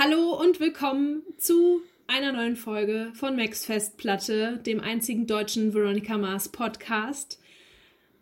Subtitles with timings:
[0.00, 6.50] Hallo und willkommen zu einer neuen Folge von Max Festplatte, dem einzigen deutschen Veronica Mars
[6.50, 7.40] Podcast.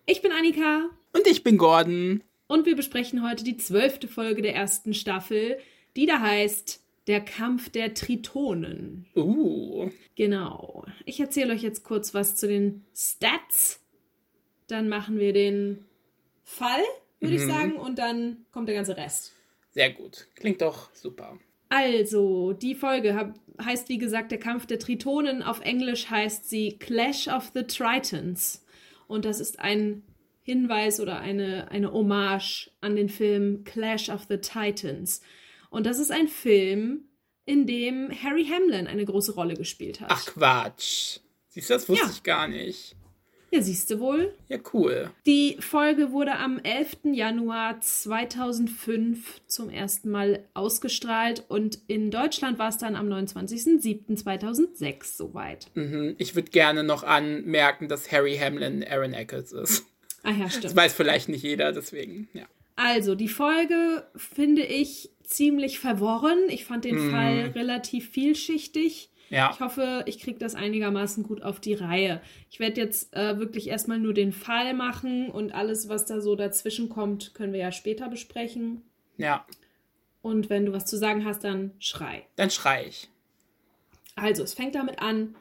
[0.07, 0.89] Ich bin Annika.
[1.13, 2.23] Und ich bin Gordon.
[2.47, 5.59] Und wir besprechen heute die zwölfte Folge der ersten Staffel,
[5.95, 9.05] die da heißt Der Kampf der Tritonen.
[9.15, 9.91] Uh.
[10.15, 10.83] Genau.
[11.05, 13.85] Ich erzähle euch jetzt kurz was zu den Stats.
[14.65, 15.85] Dann machen wir den
[16.43, 16.81] Fall,
[17.19, 17.39] würde mhm.
[17.39, 19.33] ich sagen, und dann kommt der ganze Rest.
[19.69, 20.25] Sehr gut.
[20.33, 21.37] Klingt doch super.
[21.69, 25.43] Also, die Folge heißt wie gesagt der Kampf der Tritonen.
[25.43, 28.63] Auf Englisch heißt sie Clash of the Tritons.
[29.07, 30.03] Und das ist ein
[30.41, 35.21] Hinweis oder eine, eine Hommage an den Film Clash of the Titans.
[35.69, 37.03] Und das ist ein Film,
[37.45, 40.09] in dem Harry Hamlin eine große Rolle gespielt hat.
[40.11, 41.19] Ach Quatsch.
[41.47, 42.11] Siehst du, das wusste ja.
[42.11, 42.95] ich gar nicht.
[43.49, 44.33] Ja, siehst du wohl.
[44.49, 45.09] Ja, cool.
[45.25, 47.13] Die Folge wurde am 11.
[47.13, 55.67] Januar 2005 zum ersten Mal ausgestrahlt und in Deutschland war es dann am 29.07.2006 soweit.
[55.75, 56.15] Mhm.
[56.17, 59.85] Ich würde gerne noch anmerken, dass Harry Hamlin Aaron Eccles ist.
[60.23, 60.65] Ah ja, stimmt.
[60.65, 62.43] Das weiß vielleicht nicht jeder, deswegen, ja.
[62.75, 66.37] Also, die Folge finde ich ziemlich verworren.
[66.49, 67.11] Ich fand den mm.
[67.11, 69.09] Fall relativ vielschichtig.
[69.29, 69.51] Ja.
[69.53, 72.21] Ich hoffe, ich kriege das einigermaßen gut auf die Reihe.
[72.49, 76.35] Ich werde jetzt äh, wirklich erstmal nur den Fall machen und alles, was da so
[76.35, 78.83] dazwischen kommt, können wir ja später besprechen.
[79.17, 79.45] Ja.
[80.21, 82.25] Und wenn du was zu sagen hast, dann schrei.
[82.35, 83.09] Dann schrei ich.
[84.15, 85.35] Also, es fängt damit an,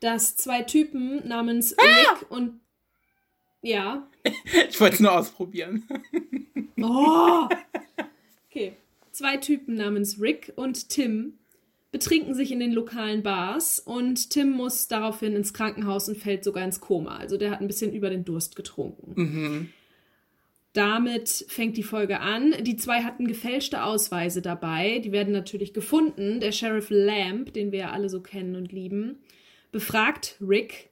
[0.00, 1.82] dass zwei Typen namens ah!
[1.82, 2.60] Rick und.
[3.62, 4.08] Ja.
[4.68, 5.86] ich wollte es nur ausprobieren.
[6.80, 7.48] oh!
[8.54, 8.76] Okay.
[9.12, 11.38] Zwei Typen namens Rick und Tim
[11.92, 16.64] betrinken sich in den lokalen Bars und Tim muss daraufhin ins Krankenhaus und fällt sogar
[16.64, 17.18] ins Koma.
[17.18, 19.12] Also der hat ein bisschen über den Durst getrunken.
[19.14, 19.68] Mhm.
[20.72, 22.54] Damit fängt die Folge an.
[22.62, 25.00] Die zwei hatten gefälschte Ausweise dabei.
[25.00, 26.40] Die werden natürlich gefunden.
[26.40, 29.18] Der Sheriff Lamb, den wir ja alle so kennen und lieben,
[29.70, 30.88] befragt Rick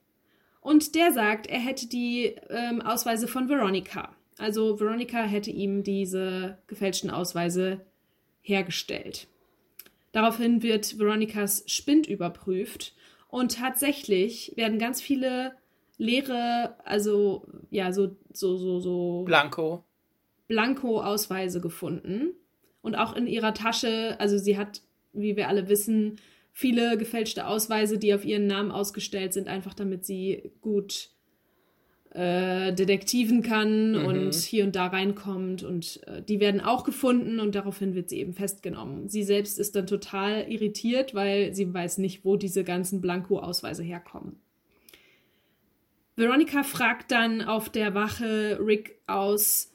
[0.60, 4.14] und der sagt, er hätte die ähm, Ausweise von Veronica.
[4.36, 7.80] Also Veronica hätte ihm diese gefälschten Ausweise
[8.42, 9.26] hergestellt.
[10.12, 12.94] Daraufhin wird Veronicas Spind überprüft
[13.28, 15.52] und tatsächlich werden ganz viele
[15.98, 19.22] leere, also ja, so, so, so, so.
[19.24, 19.84] Blanko.
[20.48, 22.34] Blanko-Ausweise gefunden.
[22.82, 24.82] Und auch in ihrer Tasche, also sie hat,
[25.12, 26.16] wie wir alle wissen,
[26.52, 31.10] viele gefälschte Ausweise, die auf ihren Namen ausgestellt sind, einfach damit sie gut
[32.12, 34.04] äh, detektiven kann mhm.
[34.04, 38.18] und hier und da reinkommt und äh, die werden auch gefunden und daraufhin wird sie
[38.18, 39.08] eben festgenommen.
[39.08, 44.40] Sie selbst ist dann total irritiert, weil sie weiß nicht, wo diese ganzen Blanko-Ausweise herkommen.
[46.16, 49.72] Veronica fragt dann auf der Wache Rick aus,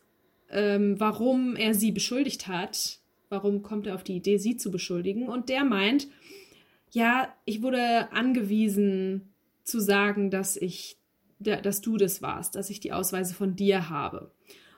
[0.52, 3.00] ähm, warum er sie beschuldigt hat.
[3.30, 5.28] Warum kommt er auf die Idee, sie zu beschuldigen?
[5.28, 6.08] Und der meint,
[6.92, 10.98] ja, ich wurde angewiesen zu sagen, dass ich
[11.40, 14.32] dass du das warst, dass ich die Ausweise von dir habe.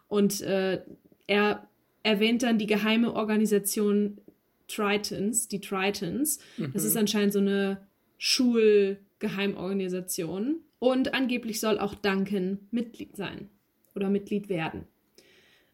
[0.08, 0.82] Und äh,
[1.28, 1.68] er
[2.04, 4.22] erwähnt dann die geheime Organisation
[4.68, 6.40] Tritons, die Tritons.
[6.58, 6.74] Mhm.
[6.74, 7.88] Das ist anscheinend so eine
[8.18, 10.58] Schulgeheimorganisation.
[10.80, 13.50] Und angeblich soll auch Duncan Mitglied sein
[13.96, 14.86] oder Mitglied werden.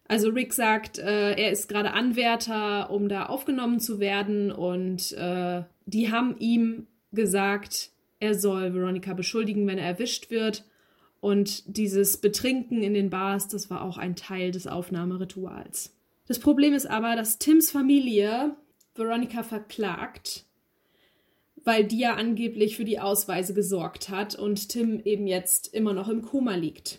[0.06, 4.52] Also Rick sagt, äh, er ist gerade Anwärter, um da aufgenommen zu werden.
[4.52, 7.90] Und äh, die haben ihm gesagt,
[8.20, 10.64] er soll Veronica beschuldigen, wenn er erwischt wird.
[11.24, 15.96] Und dieses Betrinken in den Bars, das war auch ein Teil des Aufnahmerituals.
[16.28, 18.54] Das Problem ist aber, dass Tims Familie
[18.94, 20.44] Veronica verklagt,
[21.64, 26.10] weil die ja angeblich für die Ausweise gesorgt hat und Tim eben jetzt immer noch
[26.10, 26.98] im Koma liegt.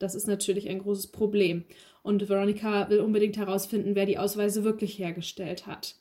[0.00, 1.62] Das ist natürlich ein großes Problem.
[2.02, 5.94] Und Veronica will unbedingt herausfinden, wer die Ausweise wirklich hergestellt hat.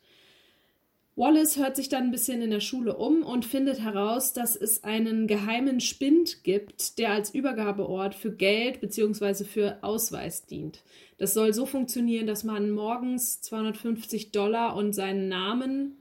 [1.18, 4.84] Wallace hört sich dann ein bisschen in der Schule um und findet heraus, dass es
[4.84, 9.44] einen geheimen Spind gibt, der als Übergabeort für Geld bzw.
[9.44, 10.84] für Ausweis dient.
[11.18, 15.98] Das soll so funktionieren, dass man morgens 250 Dollar und seinen Namen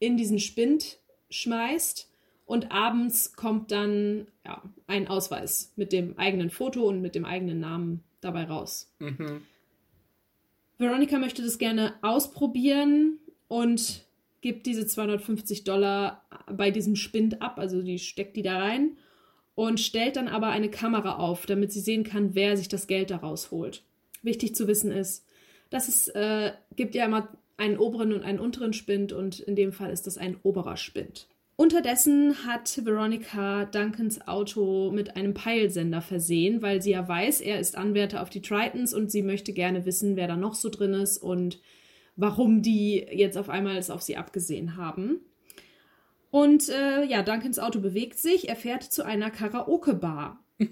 [0.00, 0.98] in diesen Spind
[1.30, 2.10] schmeißt
[2.44, 7.60] und abends kommt dann ja, ein Ausweis mit dem eigenen Foto und mit dem eigenen
[7.60, 8.92] Namen dabei raus.
[8.98, 9.40] Mhm.
[10.76, 13.18] Veronica möchte das gerne ausprobieren
[13.48, 14.07] und
[14.40, 18.96] gibt diese 250 Dollar bei diesem Spind ab, also die steckt die da rein
[19.54, 23.10] und stellt dann aber eine Kamera auf, damit sie sehen kann, wer sich das Geld
[23.10, 23.82] daraus holt.
[24.22, 25.26] Wichtig zu wissen ist,
[25.70, 29.72] dass es äh, gibt ja immer einen oberen und einen unteren Spind und in dem
[29.72, 31.26] Fall ist das ein oberer Spind.
[31.56, 37.76] Unterdessen hat Veronica Duncans Auto mit einem Peilsender versehen, weil sie ja weiß, er ist
[37.76, 41.18] Anwärter auf die Tritons und sie möchte gerne wissen, wer da noch so drin ist
[41.18, 41.58] und
[42.18, 45.20] warum die jetzt auf einmal es auf sie abgesehen haben.
[46.30, 48.50] Und äh, ja, Duncans Auto bewegt sich.
[48.50, 50.38] Er fährt zu einer Karaoke-Bar.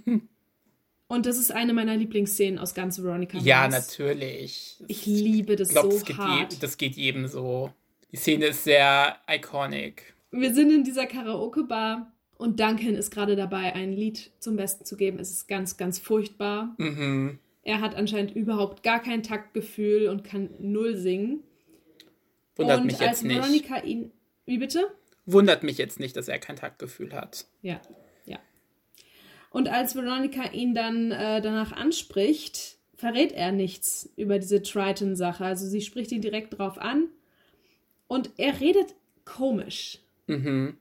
[1.08, 3.46] Und das ist eine meiner Lieblingsszenen aus ganz Veronica Mars.
[3.46, 4.82] Ja, natürlich.
[4.88, 6.52] Ich liebe das Ich glaube, so das, geht hart.
[6.52, 7.72] je- das geht jedem so.
[8.12, 10.14] Die Szene ist sehr iconic.
[10.32, 14.96] Wir sind in dieser Karaoke-Bar und Duncan ist gerade dabei, ein Lied zum Besten zu
[14.96, 15.20] geben.
[15.20, 16.74] Es ist ganz, ganz furchtbar.
[16.78, 17.38] Mhm.
[17.66, 21.42] Er hat anscheinend überhaupt gar kein Taktgefühl und kann null singen.
[22.54, 23.36] Wundert und mich als jetzt nicht.
[23.42, 24.12] Veronica ihn.
[24.44, 24.86] Wie bitte?
[25.24, 27.48] Wundert mich jetzt nicht, dass er kein Taktgefühl hat.
[27.62, 27.80] Ja,
[28.24, 28.38] ja.
[29.50, 35.44] Und als Veronica ihn dann äh, danach anspricht, verrät er nichts über diese Triton-Sache.
[35.44, 37.08] Also sie spricht ihn direkt drauf an
[38.06, 39.98] und er redet komisch.
[40.28, 40.76] Mhm.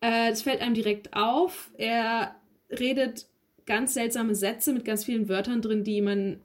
[0.00, 1.70] Äh, Es fällt einem direkt auf.
[1.76, 2.34] Er
[2.70, 3.26] redet
[3.66, 6.40] ganz seltsame Sätze mit ganz vielen Wörtern drin, die man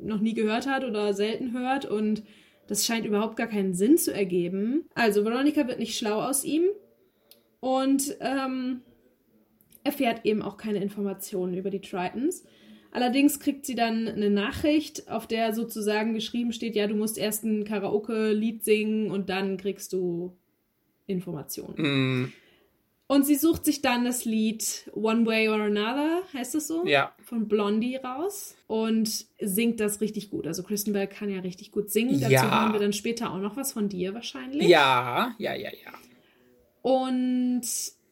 [0.00, 1.84] noch nie gehört hat oder selten hört.
[1.84, 2.22] Und
[2.66, 4.84] das scheint überhaupt gar keinen Sinn zu ergeben.
[4.94, 6.64] Also Veronica wird nicht schlau aus ihm
[7.60, 8.82] und ähm,
[9.84, 12.44] erfährt eben auch keine Informationen über die Tritons.
[12.90, 17.44] Allerdings kriegt sie dann eine Nachricht, auf der sozusagen geschrieben steht, ja, du musst erst
[17.44, 20.36] ein Karaoke-Lied singen und dann kriegst du
[21.06, 21.74] Informationen.
[21.76, 22.32] Mhm.
[23.10, 26.86] Und sie sucht sich dann das Lied One Way or Another, heißt es so?
[26.86, 27.14] Ja.
[27.24, 30.46] Von Blondie raus und singt das richtig gut.
[30.46, 32.20] Also Kristen Bell kann ja richtig gut singen.
[32.20, 32.62] Dazu Ja.
[32.64, 34.68] hören wir dann später auch noch was von dir wahrscheinlich.
[34.68, 35.92] Ja, ja, ja, ja.
[36.82, 37.62] Und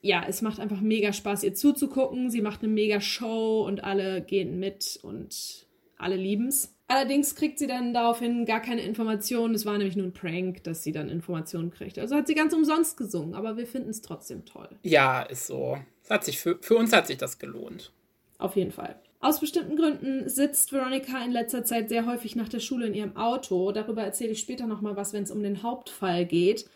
[0.01, 2.31] ja, es macht einfach mega Spaß, ihr zuzugucken.
[2.31, 5.67] Sie macht eine mega Show und alle gehen mit und
[5.97, 6.73] alle lieben's.
[6.89, 9.53] Allerdings kriegt sie dann daraufhin gar keine Informationen.
[9.55, 11.99] Es war nämlich nur ein Prank, dass sie dann Informationen kriegt.
[11.99, 14.69] Also hat sie ganz umsonst gesungen, aber wir finden es trotzdem toll.
[14.83, 15.77] Ja, ist so.
[16.03, 17.91] Es hat sich für, für uns hat sich das gelohnt.
[18.37, 18.95] Auf jeden Fall.
[19.19, 23.17] Aus bestimmten Gründen sitzt Veronica in letzter Zeit sehr häufig nach der Schule in ihrem
[23.17, 23.71] Auto.
[23.73, 26.69] Darüber erzähle ich später nochmal was, wenn es um den Hauptfall geht.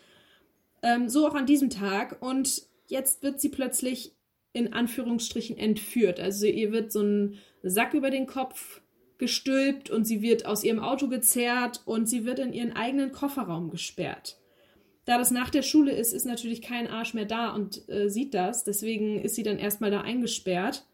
[0.82, 2.20] Ähm, so auch an diesem Tag.
[2.20, 4.12] Und jetzt wird sie plötzlich
[4.52, 6.20] in Anführungsstrichen entführt.
[6.20, 8.82] Also ihr wird so ein Sack über den Kopf
[9.18, 13.70] gestülpt und sie wird aus ihrem Auto gezerrt und sie wird in ihren eigenen Kofferraum
[13.70, 14.38] gesperrt.
[15.04, 18.34] Da das nach der Schule ist, ist natürlich kein Arsch mehr da und äh, sieht
[18.34, 18.64] das.
[18.64, 20.86] Deswegen ist sie dann erstmal da eingesperrt.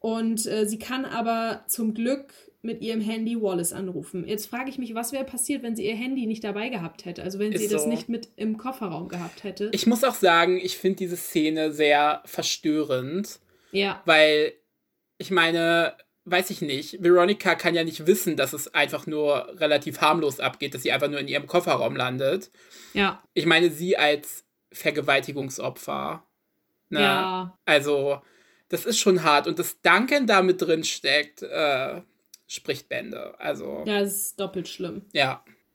[0.00, 2.32] Und äh, sie kann aber zum Glück
[2.64, 4.26] mit ihrem Handy Wallace anrufen.
[4.26, 7.22] Jetzt frage ich mich, was wäre passiert, wenn sie ihr Handy nicht dabei gehabt hätte?
[7.22, 7.88] Also wenn Ist sie das so.
[7.88, 9.70] nicht mit im Kofferraum gehabt hätte.
[9.72, 13.38] Ich muss auch sagen, ich finde diese Szene sehr verstörend,
[13.70, 14.54] ja, weil
[15.18, 20.00] ich meine, weiß ich nicht, Veronica kann ja nicht wissen, dass es einfach nur relativ
[20.00, 22.50] harmlos abgeht, dass sie einfach nur in ihrem Kofferraum landet.
[22.94, 26.24] ja, Ich meine, sie als Vergewaltigungsopfer.
[26.88, 27.00] Ne?
[27.00, 27.58] ja.
[27.64, 28.20] Also,
[28.68, 29.46] das ist schon hart.
[29.46, 32.00] Und das Duncan da mit drin steckt, äh,
[32.46, 33.34] spricht Bände.
[33.38, 33.94] Also, ja.
[33.94, 35.02] Ja, es ist doppelt schlimm.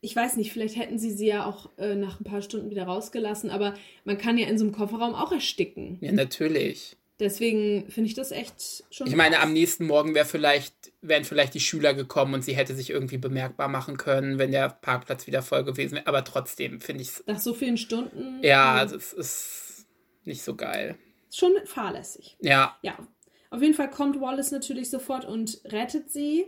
[0.02, 2.86] Ich weiß nicht, vielleicht hätten sie sie ja auch äh, nach ein paar Stunden wieder
[2.86, 3.74] rausgelassen, aber
[4.06, 5.98] man kann ja in so einem Kofferraum auch ersticken.
[6.00, 6.96] Ja, natürlich.
[7.20, 9.08] Deswegen finde ich das echt schon.
[9.08, 12.74] Ich meine, am nächsten Morgen wär vielleicht, wären vielleicht die Schüler gekommen und sie hätte
[12.76, 16.08] sich irgendwie bemerkbar machen können, wenn der Parkplatz wieder voll gewesen wäre.
[16.08, 18.42] Aber trotzdem finde ich es, Nach so vielen Stunden.
[18.42, 19.86] ja, äh, das ist
[20.24, 20.98] nicht so geil.
[21.30, 22.38] schon fahrlässig.
[22.40, 22.98] Ja, Ja,
[23.50, 26.46] auf jeden Fall kommt Wallace natürlich sofort und rettet sie.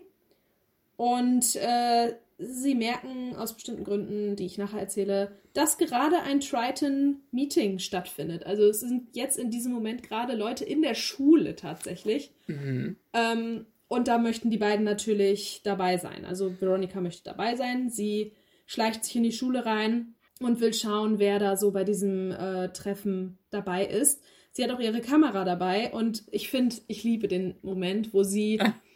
[0.96, 7.80] Und äh, sie merken aus bestimmten Gründen, die ich nachher erzähle, dass gerade ein Triton-Meeting
[7.80, 8.46] stattfindet.
[8.46, 12.34] Also es sind jetzt in diesem Moment gerade Leute in der Schule tatsächlich.
[12.48, 12.98] mhm.
[13.14, 16.24] Ähm, und da möchten die beiden natürlich dabei sein.
[16.24, 17.90] Also Veronica möchte dabei sein.
[17.90, 18.32] Sie
[18.66, 22.70] schleicht sich in die Schule rein und will schauen, wer da so bei diesem äh,
[22.72, 24.22] Treffen dabei ist.
[24.54, 28.60] Sie hat auch ihre Kamera dabei und ich finde, ich liebe den Moment, wo sie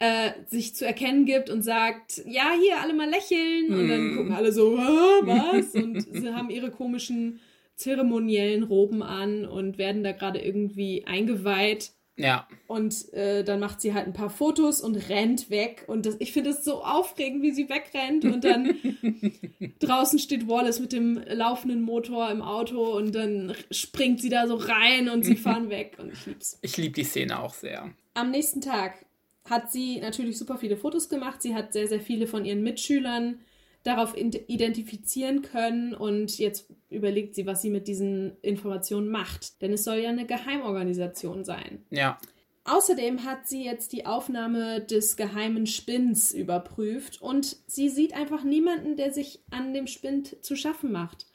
[0.00, 3.72] äh, sich zu erkennen gibt und sagt, ja, hier alle mal lächeln.
[3.72, 4.16] Und dann Mm.
[4.16, 4.82] gucken alle so, "Hä,
[5.22, 5.74] was?
[5.74, 7.40] Und sie haben ihre komischen
[7.76, 11.90] zeremoniellen Roben an und werden da gerade irgendwie eingeweiht.
[12.16, 15.84] ja, Und äh, dann macht sie halt ein paar Fotos und rennt weg.
[15.88, 18.24] Und das, ich finde es so aufregend, wie sie wegrennt.
[18.24, 18.76] Und dann
[19.80, 24.54] draußen steht Wallace mit dem laufenden Motor im Auto und dann springt sie da so
[24.56, 25.96] rein und sie fahren weg.
[25.98, 26.58] Und ich lieb's.
[26.62, 27.90] ich liebe die Szene auch sehr.
[28.14, 29.04] Am nächsten Tag
[29.48, 31.42] hat sie natürlich super viele Fotos gemacht.
[31.42, 33.40] Sie hat sehr, sehr viele von ihren Mitschülern
[33.82, 39.60] darauf identifizieren können und jetzt überlegt sie, was sie mit diesen Informationen macht.
[39.60, 41.84] Denn es soll ja eine Geheimorganisation sein.
[41.90, 42.18] Ja,
[42.64, 48.96] Außerdem hat sie jetzt die Aufnahme des geheimen Spinns überprüft und sie sieht einfach niemanden,
[48.96, 51.26] der sich an dem Spind zu schaffen macht.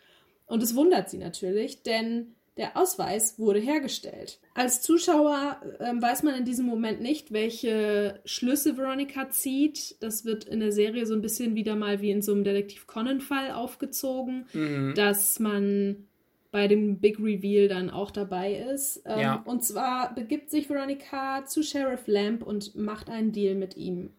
[0.47, 4.39] Und es wundert sie natürlich, denn der Ausweis wurde hergestellt.
[4.53, 9.95] Als Zuschauer ähm, weiß man in diesem Moment nicht, welche Schlüsse Veronica zieht.
[10.01, 12.85] Das wird in der Serie so ein bisschen wieder mal wie in so einem Detektiv
[12.85, 14.93] Conan-Fall aufgezogen, Mhm.
[14.95, 16.05] dass man
[16.51, 19.03] bei dem Big Reveal dann auch dabei ist.
[19.05, 19.43] Ähm, Ja.
[19.45, 24.11] Und zwar begibt sich Veronica zu Sheriff Lamb und macht einen Deal mit ihm.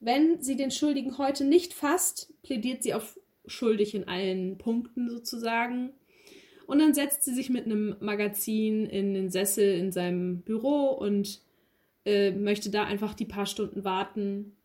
[0.00, 5.92] Wenn sie den Schuldigen heute nicht fasst, plädiert sie auf schuldig in allen Punkten sozusagen.
[6.66, 11.40] Und dann setzt sie sich mit einem Magazin in den Sessel in seinem Büro und
[12.04, 14.56] äh, möchte da einfach die paar Stunden warten,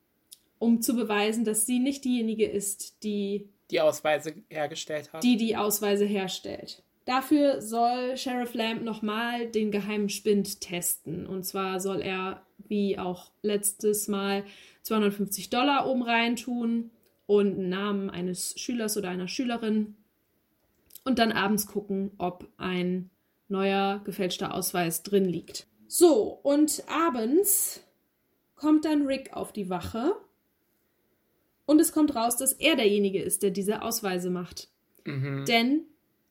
[0.60, 5.24] um zu beweisen, dass sie nicht diejenige ist, die Die Ausweise hergestellt hat.
[5.24, 6.84] die die Ausweise herstellt.
[7.06, 11.26] Dafür soll Sheriff Lamb nochmal den geheimen Spind testen.
[11.26, 14.44] Und zwar soll er, wie auch letztes Mal,
[14.84, 16.92] 250 Dollar oben rein tun
[17.26, 19.96] und einen Namen eines Schülers oder einer Schülerin.
[21.04, 23.10] Und dann abends gucken, ob ein
[23.48, 25.68] neuer gefälschter Ausweis drin liegt.
[25.88, 27.82] So, und abends
[28.56, 30.14] kommt dann Rick auf die Wache.
[31.66, 34.70] Und es kommt raus, dass er derjenige ist, der diese Ausweise macht.
[35.06, 35.46] Mhm.
[35.46, 35.82] Denn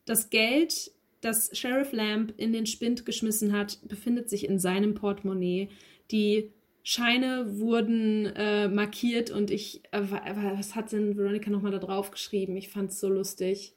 [0.05, 5.69] das Geld, das Sheriff Lamb in den Spind geschmissen hat, befindet sich in seinem Portemonnaie.
[6.11, 6.51] Die
[6.83, 10.23] Scheine wurden äh, markiert und ich, äh, wa-
[10.57, 12.55] was hat denn Veronica nochmal da drauf geschrieben?
[12.57, 13.75] Ich fand's so lustig.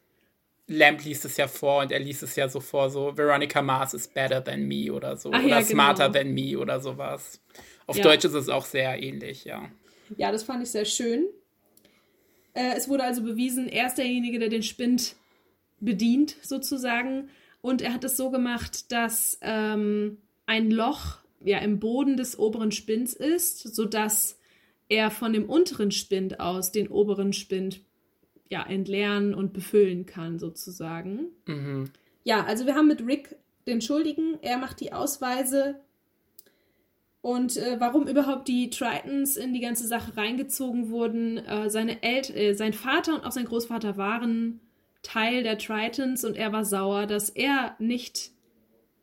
[0.66, 3.92] Lamb liest es ja vor und er liest es ja so vor, so Veronica Mars
[3.92, 5.30] is better than me oder so.
[5.32, 5.70] Ach oder ja, genau.
[5.70, 7.40] smarter than me oder sowas.
[7.86, 8.04] Auf Ja.
[8.04, 9.70] Deutsch ist es auch sehr ähnlich, ja.
[10.16, 11.26] Ja, das fand ich sehr schön.
[12.54, 15.16] Äh, es wurde also bewiesen, er ist derjenige, der den Spind
[15.80, 17.28] bedient, sozusagen.
[17.60, 22.72] Und er hat es so gemacht, dass ähm, ein Loch ja im Boden des oberen
[22.72, 24.38] Spinds ist, sodass
[24.88, 27.80] er von dem unteren Spind aus den oberen Spind
[28.54, 31.26] ja entleeren und befüllen kann, sozusagen.
[31.46, 31.90] Mhm.
[32.22, 34.38] Ja, also wir haben mit Rick den Schuldigen.
[34.42, 35.80] Er macht die Ausweise.
[37.20, 42.22] Und äh, warum überhaupt die Tritons in die ganze Sache reingezogen wurden, äh, seine El
[42.36, 44.60] äh, sein Vater und auch sein Großvater waren
[45.02, 48.30] Teil der Tritons und er war sauer, dass er nicht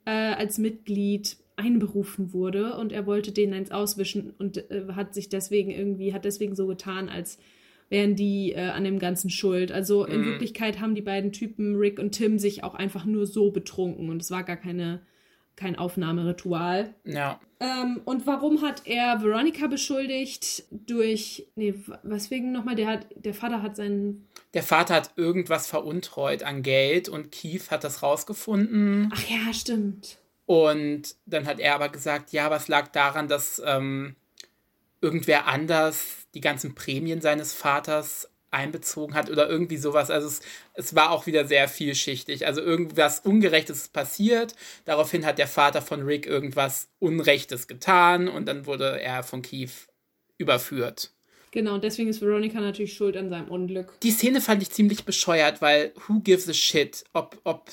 [0.05, 5.29] äh, als Mitglied einberufen wurde und er wollte denen eins auswischen und äh, hat sich
[5.29, 7.38] deswegen irgendwie, hat deswegen so getan, als
[7.91, 9.71] wären die äh, an dem Ganzen schuld.
[9.71, 10.25] Also in Mhm.
[10.25, 14.21] Wirklichkeit haben die beiden Typen, Rick und Tim, sich auch einfach nur so betrunken und
[14.24, 15.01] es war gar keine,
[15.55, 16.95] kein Aufnahmeritual.
[17.05, 17.39] Ja.
[17.60, 20.63] Ähm, und warum hat er Veronica beschuldigt?
[20.71, 22.74] Durch, nee, weswegen nochmal?
[22.75, 27.69] Der, hat, der Vater hat seinen, Der Vater hat irgendwas veruntreut an Geld und Keith
[27.69, 29.12] hat das rausgefunden.
[29.13, 30.17] ach ja, stimmt.
[30.48, 34.15] Und dann hat er aber gesagt, ja, was lag daran, dass ähm,
[35.01, 40.12] irgendwer anders die ganzen Prämien seines Vaters einbezogen hat oder irgendwie sowas.
[40.12, 40.42] Also es,
[40.74, 42.46] es war auch wieder sehr vielschichtig.
[42.46, 44.56] Also irgendwas Ungerechtes ist passiert.
[44.86, 49.88] Daraufhin hat der Vater von Rick irgendwas Unrechtes getan und dann wurde er von Keith
[50.38, 51.12] überführt.
[51.52, 54.00] Genau, und deswegen ist Veronica natürlich schuld an seinem Unglück.
[54.02, 57.72] Die Szene fand ich ziemlich bescheuert, weil who gives a shit, ob, ob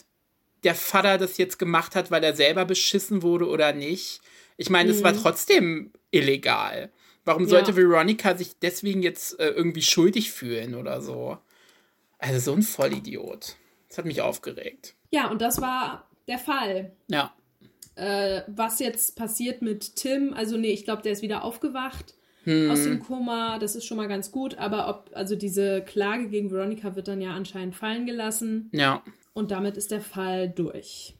[0.65, 4.21] der Vater das jetzt gemacht hat, weil er selber beschissen wurde oder nicht.
[4.57, 6.91] Ich meine, es war trotzdem illegal.
[7.29, 7.49] Warum Ja.
[7.51, 11.37] sollte Veronica sich deswegen jetzt äh, irgendwie schuldig fühlen oder so?
[12.19, 13.57] Also so ein Vollidiot.
[13.89, 14.95] Das hat mich aufgeregt.
[15.11, 16.93] Ja, und das war der Fall.
[17.09, 17.35] Ja.
[17.97, 22.71] Äh, was jetzt passiert mit Tim, also nee, ich glaube, der ist wieder aufgewacht Hm.
[22.71, 26.51] aus dem Koma, das ist schon mal ganz gut, aber ob, also diese Klage gegen
[26.51, 29.03] Veronica wird dann ja anscheinend fallen gelassen Ja,
[29.35, 31.15] und damit ist der Fall durch.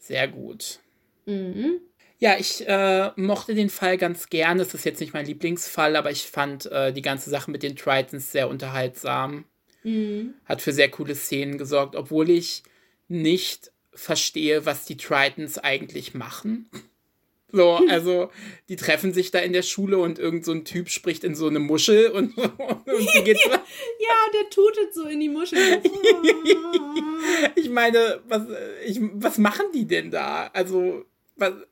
[0.00, 0.80] sehr gut.
[1.24, 1.80] Mhm.
[2.20, 4.62] Ja, ich äh, mochte den Fall ganz gerne.
[4.62, 7.76] Es ist jetzt nicht mein Lieblingsfall, aber ich fand äh, die ganze Sache mit den
[7.76, 9.46] Tritons sehr unterhaltsam.
[9.82, 10.34] Mhm.
[10.44, 12.62] Hat für sehr coole Szenen gesorgt, obwohl ich
[13.08, 16.70] nicht verstehe, was die Tritons eigentlich machen.
[17.52, 18.30] So, also
[18.68, 21.48] die treffen sich da in der Schule und irgend so ein Typ spricht in so
[21.48, 23.58] eine Muschel und, und die geht so, Ja,
[24.32, 25.58] der tutet so in die Muschel.
[27.56, 30.48] Ich meine, was, äh, ich, was machen die denn da?
[30.52, 31.04] Also,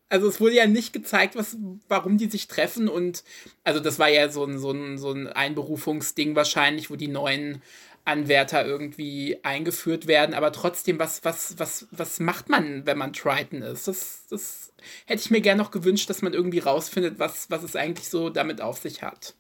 [0.09, 1.57] also es wurde ja nicht gezeigt, was,
[1.89, 3.25] warum die sich treffen und
[3.65, 7.63] also das war ja so ein, so ein, so ein Einberufungsding wahrscheinlich, wo die neuen
[8.05, 13.61] Anwärter irgendwie eingeführt werden, aber trotzdem, was, was, was, was macht man, wenn man Triton
[13.61, 13.87] ist?
[13.87, 14.73] Das, das
[15.05, 18.31] hätte ich mir gerne noch gewünscht, dass man irgendwie rausfindet, was, was es eigentlich so
[18.31, 19.35] damit auf sich hat.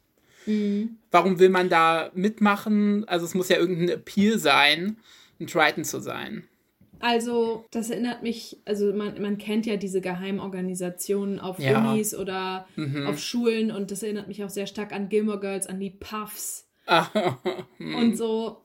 [1.11, 3.09] Warum will man da mitmachen?
[3.09, 4.99] Also es muss ja irgendein Appeal sein,
[5.41, 6.47] ein Triton zu sein.
[7.01, 11.81] Also, das erinnert mich, also man, man kennt ja diese Geheimorganisationen auf Ja.
[11.81, 11.89] Mhm.
[11.91, 12.67] Unis oder
[13.07, 16.69] auf Schulen und das erinnert mich auch sehr stark an Gilmore Girls, an die Puffs
[16.87, 17.07] Ah,
[17.79, 18.63] und so.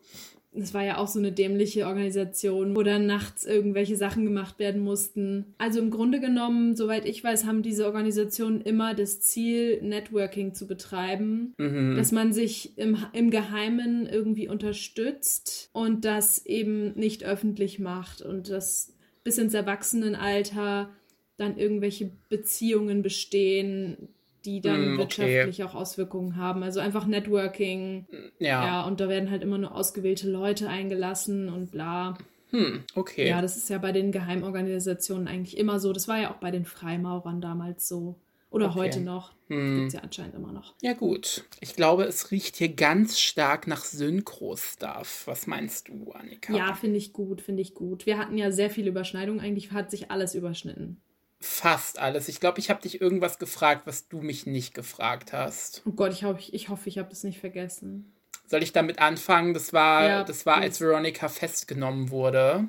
[0.55, 4.81] Das war ja auch so eine dämliche Organisation, wo dann nachts irgendwelche Sachen gemacht werden
[4.81, 5.53] mussten.
[5.57, 10.67] Also im Grunde genommen, soweit ich weiß, haben diese Organisationen immer das Ziel, Networking zu
[10.67, 11.95] betreiben, mhm.
[11.95, 18.50] dass man sich im, im Geheimen irgendwie unterstützt und das eben nicht öffentlich macht und
[18.50, 18.93] das
[19.24, 20.89] bis ins Erwachsenenalter
[21.38, 24.10] dann irgendwelche Beziehungen bestehen,
[24.46, 24.98] die dann mm, okay.
[25.00, 26.64] wirtschaftlich auch Auswirkungen haben.
[26.64, 28.06] Also einfach Networking.
[28.40, 28.66] Ja.
[28.66, 32.18] Ja, und da werden halt immer nur ausgewählte Leute eingelassen und bla.
[32.52, 33.28] Hm, okay.
[33.28, 35.92] Ja, das ist ja bei den Geheimorganisationen eigentlich immer so.
[35.92, 38.16] Das war ja auch bei den Freimaurern damals so.
[38.52, 38.76] Oder okay.
[38.76, 39.34] heute noch.
[39.48, 39.78] Hm.
[39.78, 40.76] Gibt es ja anscheinend immer noch.
[40.82, 41.46] Ja, gut.
[41.60, 45.24] Ich glaube, es riecht hier ganz stark nach Synchro-Stuff.
[45.26, 46.56] Was meinst du, Annika?
[46.56, 48.06] Ja, finde ich gut, finde ich gut.
[48.06, 49.42] Wir hatten ja sehr viele Überschneidungen.
[49.42, 51.02] Eigentlich hat sich alles überschnitten
[51.44, 52.28] fast alles.
[52.28, 55.82] Ich glaube, ich habe dich irgendwas gefragt, was du mich nicht gefragt hast.
[55.86, 58.14] Oh Gott, ich, hab, ich hoffe, ich habe das nicht vergessen.
[58.48, 59.54] Soll ich damit anfangen?
[59.54, 62.68] Das war, ja, das war als Veronica festgenommen wurde.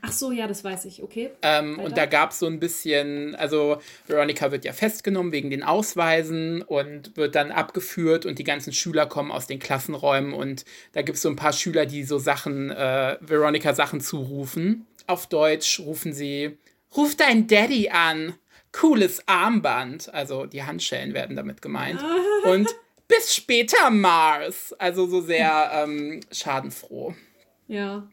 [0.00, 1.30] Ach so, ja, das weiß ich, okay.
[1.42, 5.62] Ähm, und da gab es so ein bisschen, also Veronica wird ja festgenommen wegen den
[5.62, 11.02] Ausweisen und wird dann abgeführt und die ganzen Schüler kommen aus den Klassenräumen und da
[11.02, 14.86] gibt es so ein paar Schüler, die so Sachen, äh, Veronica Sachen zurufen.
[15.06, 16.58] Auf Deutsch rufen sie,
[16.96, 18.34] Ruf deinen Daddy an.
[18.72, 20.12] Cooles Armband.
[20.12, 22.02] Also die Handschellen werden damit gemeint.
[22.44, 22.68] Und
[23.08, 24.74] bis später, Mars.
[24.78, 27.14] Also so sehr ähm, schadenfroh.
[27.66, 28.08] Ja.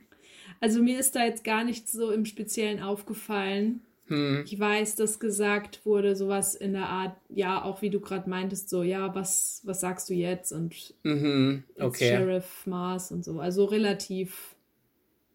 [0.59, 3.81] Also mir ist da jetzt gar nichts so im Speziellen aufgefallen.
[4.07, 4.43] Hm.
[4.45, 8.69] Ich weiß, dass gesagt wurde, sowas in der Art, ja, auch wie du gerade meintest,
[8.69, 10.51] so, ja, was, was sagst du jetzt?
[10.51, 11.63] Und mhm.
[11.79, 12.09] okay.
[12.09, 13.39] Sheriff Mars und so.
[13.39, 14.55] Also relativ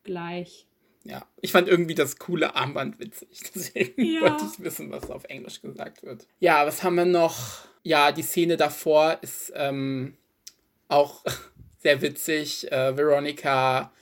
[0.05, 0.67] gleich.
[1.05, 3.29] Ja, ich fand irgendwie das coole Armband witzig.
[3.55, 4.21] Deswegen ja.
[4.23, 6.27] wollte ich wissen, was auf Englisch gesagt wird.
[6.41, 7.39] Ja, was haben wir noch?
[7.83, 10.17] Ja, die Szene davor ist ähm,
[10.89, 11.25] auch
[11.79, 12.71] sehr witzig.
[12.71, 13.93] Äh, Veronica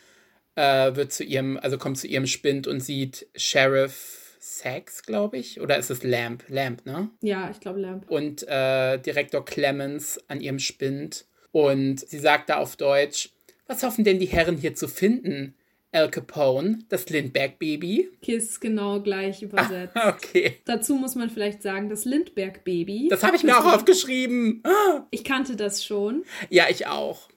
[0.56, 5.60] äh, wird zu ihrem, also kommt zu ihrem Spind und sieht Sheriff Sachs, glaube ich.
[5.60, 6.44] Oder ist es Lamp?
[6.48, 7.10] Lamp, ne?
[7.20, 8.10] Ja, ich glaube Lamp.
[8.10, 11.26] Und äh, Direktor Clemens an ihrem Spind.
[11.52, 13.30] Und sie sagt da auf Deutsch,
[13.66, 15.54] was hoffen denn die Herren hier zu finden?
[15.90, 18.10] Al Capone, das Lindbergh-Baby.
[18.20, 19.96] Kiss genau gleich übersetzt.
[19.96, 20.58] Ah, okay.
[20.66, 23.08] Dazu muss man vielleicht sagen, das Lindbergh-Baby.
[23.08, 24.62] Das habe ich mir auch aufgeschrieben.
[25.10, 26.24] Ich kannte das schon.
[26.50, 27.28] Ja, ich auch.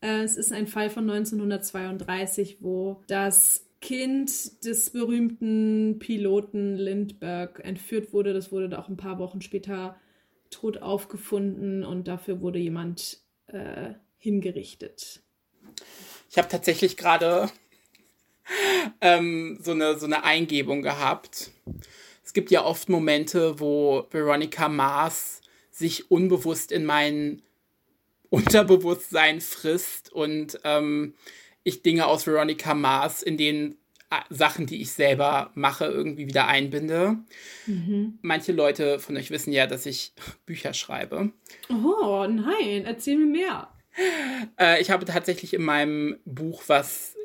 [0.00, 8.12] Äh, es ist ein Fall von 1932, wo das Kind des berühmten Piloten Lindbergh entführt
[8.12, 8.32] wurde.
[8.32, 9.96] Das wurde auch ein paar Wochen später
[10.50, 13.18] tot aufgefunden und dafür wurde jemand
[13.48, 15.22] äh, hingerichtet.
[16.30, 17.50] Ich habe tatsächlich gerade
[19.00, 21.50] ähm, so, eine, so eine Eingebung gehabt.
[22.24, 27.42] Es gibt ja oft Momente, wo Veronica Mars sich unbewusst in mein
[28.30, 31.14] Unterbewusstsein frisst und ähm,
[31.62, 33.76] ich Dinge aus Veronica Mars in den
[34.10, 37.18] äh, Sachen, die ich selber mache, irgendwie wieder einbinde.
[37.66, 38.18] Mhm.
[38.22, 40.12] Manche Leute von euch wissen ja, dass ich
[40.46, 41.30] Bücher schreibe.
[41.70, 43.68] Oh, nein, erzähl mir mehr.
[44.58, 47.16] Äh, ich habe tatsächlich in meinem Buch, was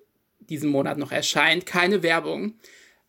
[0.50, 1.66] diesen Monat noch erscheint.
[1.66, 2.56] Keine Werbung.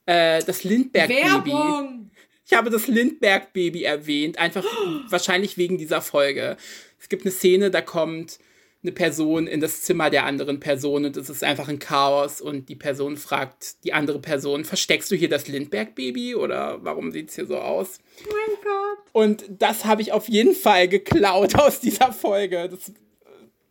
[0.07, 1.51] Äh, das Lindbergh-Baby.
[1.53, 2.11] Werbung!
[2.47, 4.89] Ich habe das Lindbergh-Baby erwähnt, einfach oh.
[5.09, 6.57] wahrscheinlich wegen dieser Folge.
[6.99, 8.39] Es gibt eine Szene, da kommt
[8.83, 12.69] eine Person in das Zimmer der anderen Person und es ist einfach ein Chaos und
[12.69, 17.35] die Person fragt die andere Person, versteckst du hier das Lindbergh-Baby oder warum sieht es
[17.35, 17.99] hier so aus?
[18.29, 18.99] Oh mein Gott.
[19.13, 22.69] Und das habe ich auf jeden Fall geklaut aus dieser Folge.
[22.69, 22.93] Das,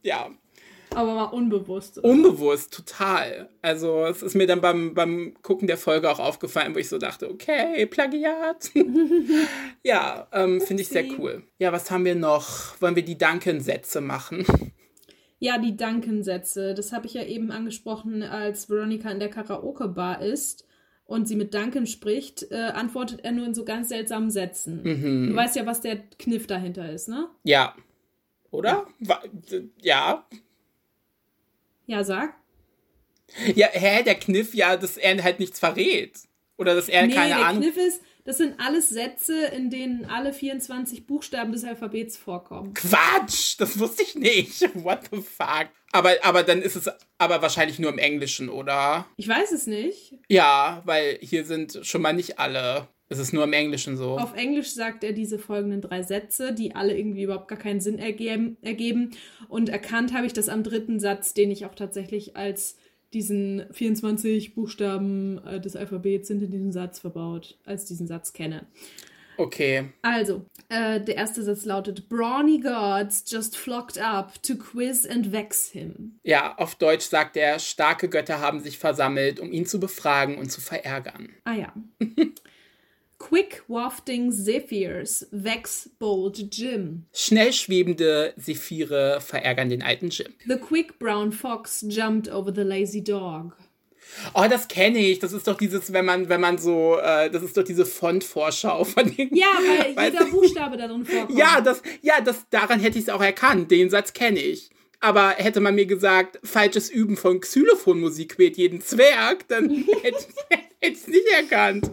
[0.02, 0.32] ja,
[0.96, 1.98] aber mal unbewusst.
[1.98, 2.08] Oder?
[2.08, 3.50] Unbewusst, total.
[3.62, 6.98] Also es ist mir dann beim, beim Gucken der Folge auch aufgefallen, wo ich so
[6.98, 8.72] dachte, okay, Plagiat.
[9.84, 11.44] ja, ähm, finde ich sehr cool.
[11.60, 12.80] Ja, was haben wir noch?
[12.82, 14.46] Wollen wir die Dankensätze machen?
[15.40, 16.74] Ja, die Dankensätze.
[16.74, 20.66] Das habe ich ja eben angesprochen, als Veronica in der Karaoke-Bar ist
[21.06, 24.82] und sie mit Danken spricht, äh, antwortet er nur in so ganz seltsamen Sätzen.
[24.84, 25.30] Mhm.
[25.30, 27.28] Du weißt ja, was der Kniff dahinter ist, ne?
[27.44, 27.76] Ja.
[28.52, 28.88] Oder?
[29.00, 29.20] Ja.
[29.82, 30.26] ja.
[31.86, 32.34] Ja, sag.
[33.56, 36.20] Ja, hä, der Kniff ja, dass er halt nichts verrät.
[36.58, 37.62] Oder dass er nee, keine der Ahnung.
[37.62, 42.74] Der Kniff ist, das sind alles Sätze, in denen alle 24 Buchstaben des Alphabets vorkommen.
[42.74, 43.56] Quatsch!
[43.58, 44.62] Das wusste ich nicht.
[44.84, 45.68] What the fuck?
[45.92, 49.06] Aber, aber dann ist es aber wahrscheinlich nur im Englischen, oder?
[49.18, 50.16] Ich weiß es nicht.
[50.30, 54.18] Ja, weil hier sind schon mal nicht alle es ist nur im Englischen so.
[54.18, 58.00] Auf Englisch sagt er diese folgenden drei Sätze, die alle irgendwie überhaupt gar keinen Sinn
[58.00, 58.58] ergeben.
[58.62, 59.12] ergeben.
[59.48, 62.78] Und erkannt habe ich das am dritten Satz, den ich auch tatsächlich als
[63.14, 68.66] diesen 24 Buchstaben äh, des Alphabets sind in diesem Satz verbaut, als diesen Satz kenne.
[69.38, 69.90] Okay.
[70.02, 75.70] Also, äh, der erste Satz lautet: Brawny gods just flocked up to quiz and vex
[75.70, 76.20] him.
[76.24, 80.52] Ja, auf Deutsch sagt er, starke Götter haben sich versammelt, um ihn zu befragen und
[80.52, 81.30] zu verärgern.
[81.46, 81.74] Ah ja.
[83.30, 87.06] Quick wafting zephyrs vex bold Jim.
[87.14, 90.34] Schnell schwebende Sephire verärgern den alten Jim.
[90.46, 93.56] The quick brown fox jumped over the lazy dog.
[94.34, 95.20] Oh, das kenne ich.
[95.20, 98.84] Das ist doch dieses, wenn man, wenn man so, äh, das ist doch diese Fontvorschau
[98.84, 99.34] von den.
[99.34, 99.48] Ja,
[99.96, 100.26] weil jeder?
[100.26, 101.38] Buchstabe darin vorkommt.
[101.38, 103.72] Ja, das, ja, das, daran hätte ich es auch erkannt.
[103.72, 104.70] Den Satz kenne ich.
[105.00, 109.70] Aber hätte man mir gesagt, falsches Üben von Xylophonmusik quält jeden Zwerg, dann
[110.02, 110.28] hätte
[110.82, 111.90] ich es nicht erkannt.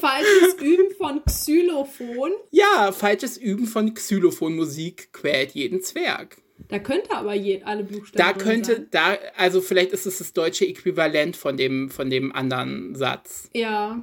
[0.00, 2.32] Falsches Üben von Xylophon.
[2.50, 6.38] Ja, falsches Üben von Xylophonmusik quält jeden Zwerg.
[6.68, 8.16] Da könnte aber je, alle Buchstaben.
[8.16, 8.88] Da drin könnte, Sein.
[8.90, 13.50] da, also vielleicht ist es das deutsche Äquivalent von dem, von dem anderen Satz.
[13.54, 14.02] Ja.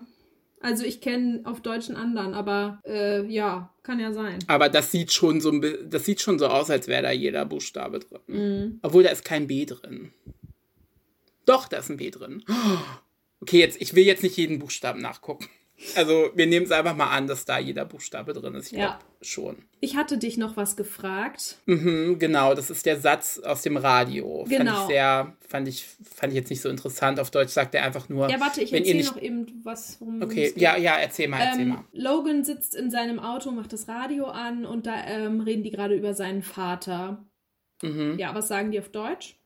[0.60, 4.40] Also ich kenne auf Deutsch einen anderen, aber äh, ja, kann ja sein.
[4.48, 8.00] Aber das sieht schon so, das sieht schon so aus, als wäre da jeder Buchstabe
[8.00, 8.22] drin.
[8.26, 8.80] Mhm.
[8.82, 10.12] Obwohl da ist kein B drin.
[11.46, 12.44] Doch, da ist ein B drin.
[13.40, 15.48] Okay, jetzt, ich will jetzt nicht jeden Buchstaben nachgucken.
[15.96, 18.72] Also, wir nehmen es einfach mal an, dass da jeder Buchstabe drin ist.
[18.72, 18.88] Ich Ja.
[18.88, 19.58] glaube schon.
[19.80, 21.58] Ich hatte dich noch was gefragt.
[21.68, 24.40] Mhm, genau, das ist der Satz aus dem Radio.
[24.40, 24.88] Fand ich Genau.
[24.88, 25.86] sehr, fand ich,
[26.16, 27.20] fand ich jetzt nicht so interessant.
[27.20, 28.28] Auf Deutsch sagt er einfach nur.
[28.30, 31.70] Ja, warte, ich erzähle noch eben was, worum Okay, ja, ja, erzähl mal, erzähl Ähm,
[31.70, 31.84] mal.
[31.94, 35.96] Logan sitzt in seinem Auto, macht das Radio an und da ähm, reden die gerade
[35.96, 37.24] über seinen Vater.
[37.84, 38.16] Mhm.
[38.18, 39.37] Ja, was sagen die auf Deutsch?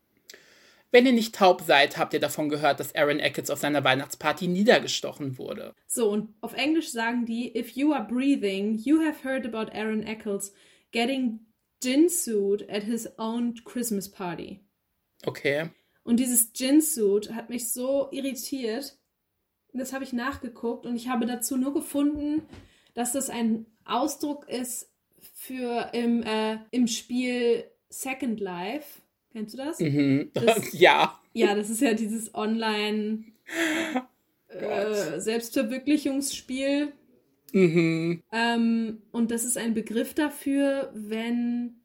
[0.92, 4.48] Wenn ihr nicht taub seid, habt ihr davon gehört, dass Aaron Eccles auf seiner Weihnachtsparty
[4.48, 5.74] niedergestochen wurde.
[5.88, 10.04] So, und auf Englisch sagen die, if you are breathing, you have heard about Aaron
[10.04, 10.54] Eccles
[10.92, 11.40] getting
[11.82, 14.60] gin-suit at his own Christmas party.
[15.26, 15.70] Okay.
[16.04, 18.98] Und dieses Gin-Suit hat mich so irritiert.
[19.74, 22.42] Das habe ich nachgeguckt und ich habe dazu nur gefunden,
[22.94, 24.92] dass das ein Ausdruck ist
[25.34, 29.01] für im, äh, im Spiel Second Life.
[29.32, 29.80] Kennst du das?
[29.80, 30.32] Mhm.
[30.34, 31.20] Das- ja.
[31.34, 33.24] Ja, das ist ja dieses Online
[34.50, 35.20] äh.
[35.20, 36.92] Selbstverwirklichungsspiel.
[37.54, 38.24] Mhm.
[38.32, 41.78] Ähm, und das ist ein Begriff dafür, wenn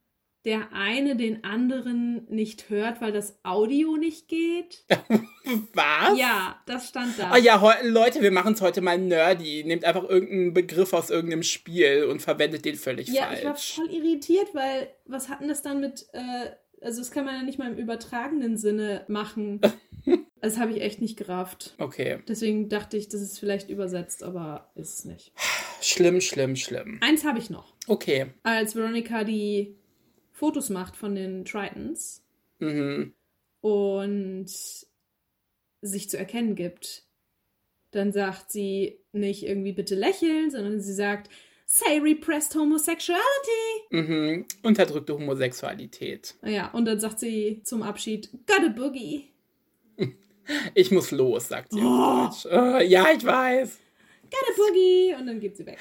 [0.45, 4.85] der eine den anderen nicht hört, weil das Audio nicht geht.
[5.73, 6.17] Was?
[6.17, 7.31] Ja, das stand da.
[7.31, 9.63] Ah ja, Leute, wir machen es heute mal nerdy.
[9.65, 13.73] Nehmt einfach irgendeinen Begriff aus irgendeinem Spiel und verwendet den völlig Ja, ich war falsch.
[13.75, 17.43] voll irritiert, weil was hat denn das dann mit, äh, also das kann man ja
[17.43, 19.61] nicht mal im übertragenen Sinne machen.
[20.39, 21.73] Das habe ich echt nicht gerafft.
[21.79, 22.19] Okay.
[22.27, 25.33] Deswegen dachte ich, das ist vielleicht übersetzt, aber ist es nicht.
[25.81, 26.99] Schlimm, schlimm, schlimm.
[27.01, 27.73] Eins habe ich noch.
[27.87, 28.27] Okay.
[28.43, 29.75] Als Veronica die
[30.31, 32.23] Fotos macht von den Tritons
[32.59, 33.13] Mhm.
[33.61, 34.45] und
[35.81, 37.03] sich zu erkennen gibt,
[37.91, 41.29] dann sagt sie nicht irgendwie bitte lächeln, sondern sie sagt,
[41.67, 43.21] say repressed homosexuality.
[43.91, 44.45] Mhm.
[44.63, 46.35] Unterdrückte Homosexualität.
[46.43, 49.29] Ja, und dann sagt sie zum Abschied, got a boogie.
[50.73, 52.29] Ich muss los, sagt sie Oh.
[52.49, 53.79] Äh, ja, ich weiß.
[54.31, 55.13] Got a boogie.
[55.19, 55.77] Und dann geht sie weg.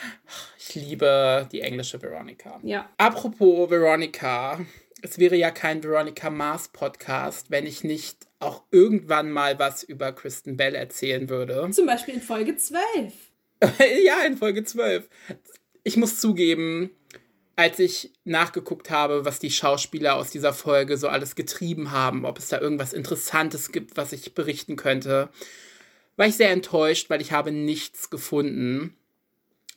[0.59, 2.59] Ich liebe die englische Veronica.
[2.65, 2.91] Ja.
[2.99, 4.59] Apropos Veronica,
[5.03, 10.11] es wäre ja kein Veronica Mars Podcast, wenn ich nicht auch irgendwann mal was über
[10.11, 11.69] Kristen Bell erzählen würde.
[11.71, 13.13] Zum Beispiel in Folge 12.
[14.05, 15.09] ja, in Folge 12.
[15.87, 16.91] Ich muss zugeben,
[17.55, 22.41] als ich nachgeguckt habe, was die Schauspieler aus dieser Folge so alles getrieben haben, ob
[22.41, 25.29] es da irgendwas Interessantes gibt, was ich berichten könnte,
[26.17, 28.97] war ich sehr enttäuscht, weil ich habe nichts gefunden.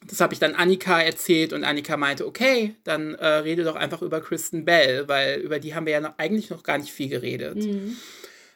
[0.07, 4.01] Das habe ich dann Annika erzählt und Annika meinte, okay, dann äh, rede doch einfach
[4.01, 7.09] über Kristen Bell, weil über die haben wir ja noch, eigentlich noch gar nicht viel
[7.09, 7.57] geredet.
[7.57, 7.97] Mhm.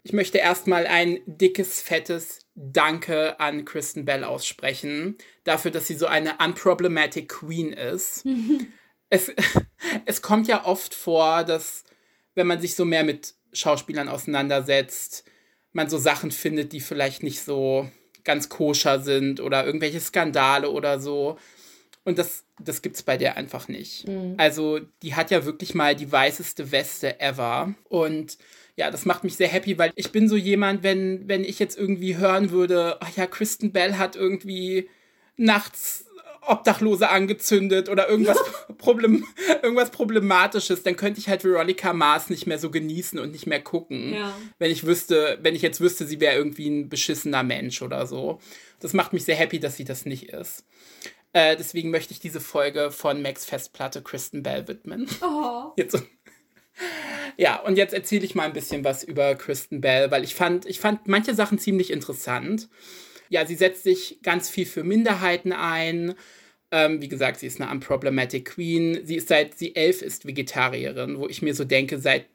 [0.03, 6.05] Ich möchte erstmal ein dickes, fettes Danke an Kristen Bell aussprechen, dafür, dass sie so
[6.05, 8.25] eine unproblematic Queen ist.
[9.09, 9.31] es,
[10.05, 11.83] es kommt ja oft vor, dass,
[12.35, 15.23] wenn man sich so mehr mit Schauspielern auseinandersetzt,
[15.71, 17.89] man so Sachen findet, die vielleicht nicht so
[18.23, 21.37] ganz koscher sind oder irgendwelche Skandale oder so.
[22.05, 24.05] Und das, das gibt's bei der einfach nicht.
[24.37, 27.73] Also, die hat ja wirklich mal die weißeste Weste ever.
[27.87, 28.37] Und
[28.75, 31.77] ja, das macht mich sehr happy, weil ich bin so jemand, wenn, wenn ich jetzt
[31.77, 34.89] irgendwie hören würde, ach ja, Kristen Bell hat irgendwie
[35.37, 36.05] nachts
[36.45, 38.37] Obdachlose angezündet oder irgendwas,
[38.77, 39.25] Problem,
[39.61, 43.61] irgendwas Problematisches, dann könnte ich halt Veronica Mars nicht mehr so genießen und nicht mehr
[43.61, 44.13] gucken.
[44.13, 44.35] Ja.
[44.59, 48.39] Wenn ich wüsste, wenn ich jetzt wüsste, sie wäre irgendwie ein beschissener Mensch oder so.
[48.79, 50.65] Das macht mich sehr happy, dass sie das nicht ist.
[51.31, 55.07] Äh, deswegen möchte ich diese Folge von Max Festplatte Kristen Bell widmen.
[55.21, 55.71] Oh.
[55.77, 56.03] Jetzt.
[57.37, 60.65] Ja, und jetzt erzähle ich mal ein bisschen was über Kristen Bell, weil ich fand,
[60.65, 62.69] ich fand manche Sachen ziemlich interessant.
[63.29, 66.13] Ja, sie setzt sich ganz viel für Minderheiten ein.
[66.71, 68.99] Ähm, wie gesagt, sie ist eine unproblematic Queen.
[69.05, 72.25] Sie ist seit sie elf ist Vegetarierin, wo ich mir so denke, seit,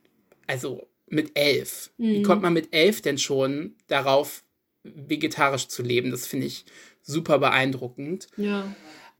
[0.47, 1.91] also mit elf.
[1.99, 2.15] Mhm.
[2.15, 4.43] Wie kommt man mit elf denn schon darauf,
[4.83, 6.11] vegetarisch zu leben?
[6.11, 6.65] Das finde ich
[7.03, 8.29] super beeindruckend.
[8.37, 8.75] Ja.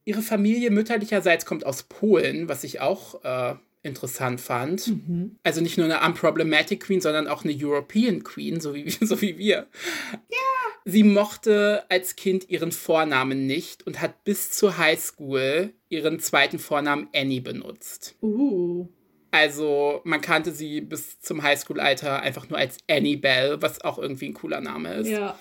[0.05, 3.55] Ihre Familie mütterlicherseits kommt aus Polen, was ich auch äh,
[3.89, 4.87] interessant fand.
[4.87, 5.37] Mhm.
[5.43, 9.39] Also nicht nur eine unproblematic Queen, sondern auch eine European Queen, so wie, so wie
[9.39, 9.67] wir.
[10.13, 10.39] Ja.
[10.85, 17.09] Sie mochte als Kind ihren Vornamen nicht und hat bis zur Highschool ihren zweiten Vornamen
[17.15, 18.15] Annie benutzt.
[18.23, 18.87] Uh.
[19.31, 24.29] Also man kannte sie bis zum Highschool-Alter einfach nur als Annie Bell, was auch irgendwie
[24.29, 25.09] ein cooler Name ist.
[25.09, 25.39] Ja.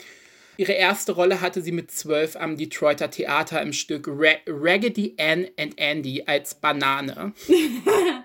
[0.57, 5.47] Ihre erste Rolle hatte sie mit zwölf am Detroiter Theater im Stück Ra Raggedy Ann
[5.57, 7.33] and Andy als Banane.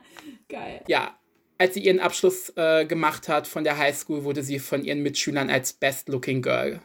[0.52, 0.82] Geil.
[0.86, 1.18] Ja,
[1.56, 5.48] als sie ihren Abschluss äh, gemacht hat von der Highschool, wurde sie von ihren Mitschülern
[5.48, 6.80] als Best Looking Girl,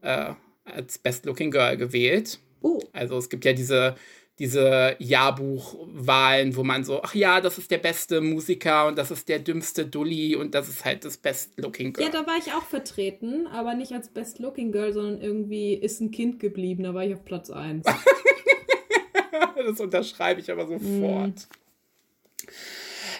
[0.00, 0.32] äh,
[0.64, 2.40] als Best Looking Girl gewählt.
[2.62, 2.80] Oh.
[2.94, 3.94] Also es gibt ja diese
[4.38, 9.28] diese Jahrbuchwahlen, wo man so, ach ja, das ist der beste Musiker und das ist
[9.28, 12.06] der dümmste Dulli und das ist halt das Best Looking Girl.
[12.06, 16.00] Ja, da war ich auch vertreten, aber nicht als Best Looking Girl, sondern irgendwie ist
[16.00, 17.84] ein Kind geblieben, da war ich auf Platz 1.
[19.56, 20.80] das unterschreibe ich aber sofort.
[20.88, 22.50] Mm.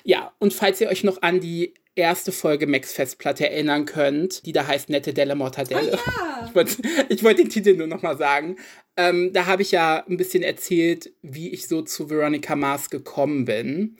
[0.04, 4.52] Ja, und falls ihr euch noch an die erste Folge Max Festplatte erinnern könnt, die
[4.52, 5.92] da heißt Nette Delle Mortadelle.
[5.92, 6.26] Oh ja.
[6.48, 8.56] Ich wollte wollt den Titel nur nochmal sagen.
[8.96, 13.44] Ähm, da habe ich ja ein bisschen erzählt, wie ich so zu Veronica Mars gekommen
[13.44, 13.96] bin.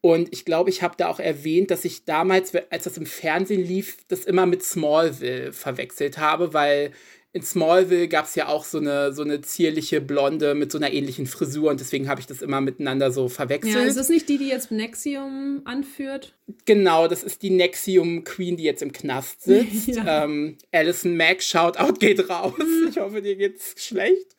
[0.00, 3.64] Und ich glaube, ich habe da auch erwähnt, dass ich damals, als das im Fernsehen
[3.64, 6.92] lief, das immer mit Smallville verwechselt habe, weil
[7.34, 10.92] in Smallville gab es ja auch so eine, so eine zierliche Blonde mit so einer
[10.92, 13.74] ähnlichen Frisur und deswegen habe ich das immer miteinander so verwechselt.
[13.74, 16.34] Ja, ist das nicht die, die jetzt Nexium anführt?
[16.66, 19.88] Genau, das ist die Nexium Queen, die jetzt im Knast sitzt.
[19.88, 20.24] ja.
[20.24, 22.52] ähm, Alison Mack, Shoutout geht raus.
[22.58, 22.88] Mhm.
[22.90, 24.36] Ich hoffe, dir geht's schlecht.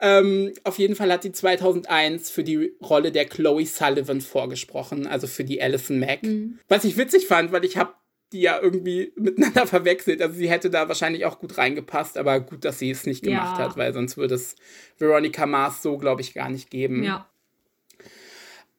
[0.00, 5.26] Ähm, auf jeden Fall hat sie 2001 für die Rolle der Chloe Sullivan vorgesprochen, also
[5.26, 6.22] für die Alison Mack.
[6.22, 6.60] Mhm.
[6.68, 7.94] Was ich witzig fand, weil ich habe
[8.32, 10.22] die ja irgendwie miteinander verwechselt.
[10.22, 13.58] Also sie hätte da wahrscheinlich auch gut reingepasst, aber gut, dass sie es nicht gemacht
[13.58, 13.64] ja.
[13.64, 14.56] hat, weil sonst würde es
[14.98, 17.04] Veronica Mars so, glaube ich, gar nicht geben.
[17.04, 17.28] Ja.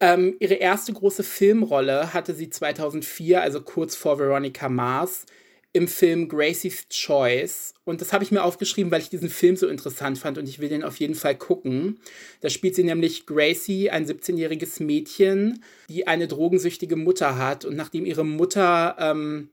[0.02, 5.26] Ähm, ihre erste große Filmrolle hatte sie 2004, also kurz vor Veronica Mars,
[5.72, 7.74] im Film Gracie's Choice.
[7.84, 10.60] Und das habe ich mir aufgeschrieben, weil ich diesen Film so interessant fand und ich
[10.60, 12.00] will den auf jeden Fall gucken.
[12.42, 17.66] Da spielt sie nämlich Gracie, ein 17-jähriges Mädchen, die eine drogensüchtige Mutter hat.
[17.66, 19.50] Und nachdem ihre Mutter ähm,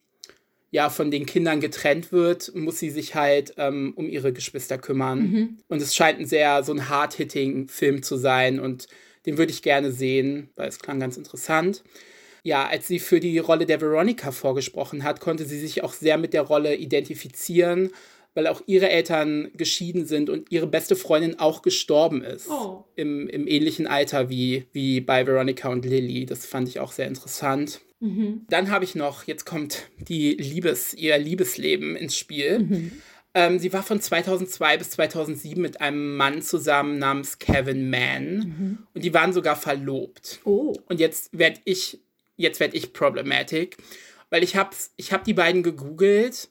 [0.70, 5.18] ja von den Kindern getrennt wird, muss sie sich halt ähm, um ihre Geschwister kümmern.
[5.18, 5.58] Mhm.
[5.68, 8.86] Und es scheint ein sehr so ein hard-hitting Film zu sein und
[9.26, 11.82] den würde ich gerne sehen, weil es klang ganz interessant
[12.46, 16.16] ja, als sie für die Rolle der Veronica vorgesprochen hat, konnte sie sich auch sehr
[16.16, 17.90] mit der Rolle identifizieren,
[18.34, 22.48] weil auch ihre Eltern geschieden sind und ihre beste Freundin auch gestorben ist.
[22.48, 22.84] Oh.
[22.94, 26.24] Im, Im ähnlichen Alter wie, wie bei Veronica und Lily.
[26.24, 27.80] Das fand ich auch sehr interessant.
[27.98, 28.42] Mhm.
[28.48, 32.60] Dann habe ich noch, jetzt kommt die Liebes, ihr Liebesleben ins Spiel.
[32.60, 32.92] Mhm.
[33.34, 38.36] Ähm, sie war von 2002 bis 2007 mit einem Mann zusammen namens Kevin Mann.
[38.36, 38.78] Mhm.
[38.94, 40.38] Und die waren sogar verlobt.
[40.44, 40.76] Oh.
[40.88, 42.05] Und jetzt werde ich
[42.36, 43.76] jetzt werde ich problematic,
[44.30, 46.50] weil ich habe ich hab die beiden gegoogelt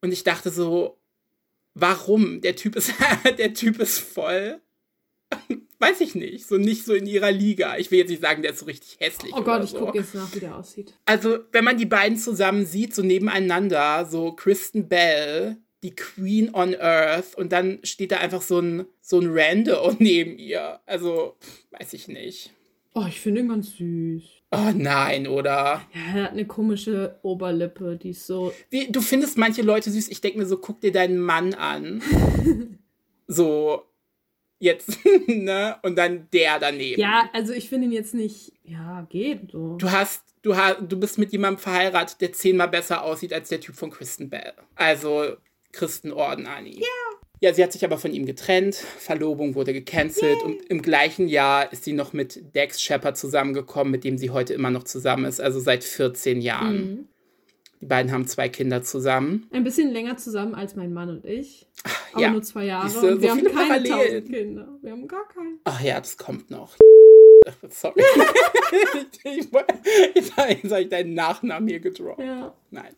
[0.00, 0.98] und ich dachte so,
[1.74, 2.40] warum?
[2.40, 2.92] Der Typ ist,
[3.38, 4.60] der Typ ist voll.
[5.78, 6.46] Weiß ich nicht.
[6.46, 7.76] So nicht so in ihrer Liga.
[7.78, 9.32] Ich will jetzt nicht sagen, der ist so richtig hässlich.
[9.34, 9.78] Oh Gott, ich so.
[9.78, 10.94] gucke jetzt nach, wie der aussieht.
[11.06, 16.76] Also, wenn man die beiden zusammen sieht, so nebeneinander, so Kristen Bell, die Queen on
[16.76, 20.80] Earth, und dann steht da einfach so ein, so ein Rando neben ihr.
[20.86, 21.36] Also,
[21.70, 22.52] weiß ich nicht.
[22.94, 24.41] Oh, ich finde ihn ganz süß.
[24.54, 25.82] Oh nein, oder?
[25.94, 28.52] Ja, er hat eine komische Oberlippe, die ist so.
[28.68, 30.08] Wie, du findest manche Leute süß.
[30.08, 32.02] Ich denke mir so, guck dir deinen Mann an.
[33.26, 33.86] so,
[34.58, 35.76] jetzt, ne?
[35.82, 37.00] Und dann der daneben.
[37.00, 38.52] Ja, also ich finde ihn jetzt nicht.
[38.62, 39.76] Ja, geht so.
[39.76, 40.22] Du hast.
[40.42, 43.90] Du, hast, du bist mit jemandem verheiratet, der zehnmal besser aussieht als der Typ von
[43.90, 44.52] Kristen Bell.
[44.74, 45.36] Also
[45.70, 46.80] Christenorden, Annie.
[46.80, 47.12] Ja.
[47.42, 48.76] Ja, sie hat sich aber von ihm getrennt.
[48.76, 50.38] Verlobung wurde gecancelt.
[50.38, 50.44] Yay.
[50.44, 54.54] Und im gleichen Jahr ist sie noch mit Dex Shepard zusammengekommen, mit dem sie heute
[54.54, 56.76] immer noch zusammen ist, also seit 14 Jahren.
[56.76, 57.08] Mhm.
[57.80, 59.48] Die beiden haben zwei Kinder zusammen.
[59.50, 61.66] Ein bisschen länger zusammen als mein Mann und ich.
[61.82, 62.30] Ach, aber ja.
[62.30, 62.88] nur zwei Jahre.
[62.88, 63.98] Siehste, wir so haben keine Parallelen.
[63.98, 64.68] tausend Kinder.
[64.80, 65.58] Wir haben gar keine.
[65.64, 66.76] Ach ja, das kommt noch.
[67.70, 67.94] Sorry.
[69.24, 69.48] ich,
[70.14, 72.20] jetzt habe ich deinen Nachnamen hier gedroppt.
[72.20, 72.54] Ja.
[72.70, 72.94] Nein.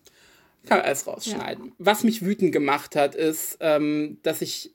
[0.67, 1.67] Kann man alles rausschneiden.
[1.67, 1.73] Ja.
[1.79, 4.75] Was mich wütend gemacht hat, ist, ähm, dass ich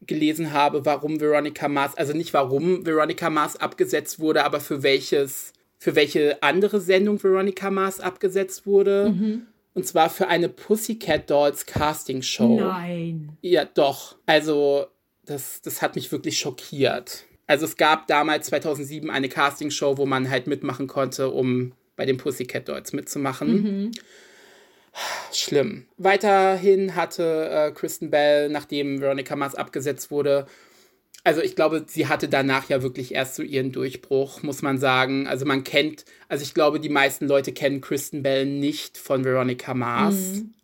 [0.00, 5.52] gelesen habe, warum Veronica Mars, also nicht warum Veronica Mars abgesetzt wurde, aber für welches,
[5.78, 9.10] für welche andere Sendung Veronica Mars abgesetzt wurde.
[9.10, 9.46] Mhm.
[9.74, 12.58] Und zwar für eine Pussycat Dolls Casting Show.
[12.60, 13.36] Nein.
[13.42, 14.16] Ja, doch.
[14.26, 14.86] Also,
[15.24, 17.24] das, das hat mich wirklich schockiert.
[17.46, 22.18] Also es gab damals 2007 eine Castingshow, wo man halt mitmachen konnte, um bei den
[22.18, 23.62] Pussycat Dolls mitzumachen.
[23.62, 23.90] Mhm.
[25.32, 25.86] Schlimm.
[25.96, 30.46] Weiterhin hatte äh, Kristen Bell, nachdem Veronica Mars abgesetzt wurde,
[31.24, 35.26] also ich glaube, sie hatte danach ja wirklich erst so ihren Durchbruch, muss man sagen.
[35.26, 39.74] Also man kennt, also ich glaube, die meisten Leute kennen Kristen Bell nicht von Veronica
[39.74, 40.36] Mars.
[40.36, 40.54] Mhm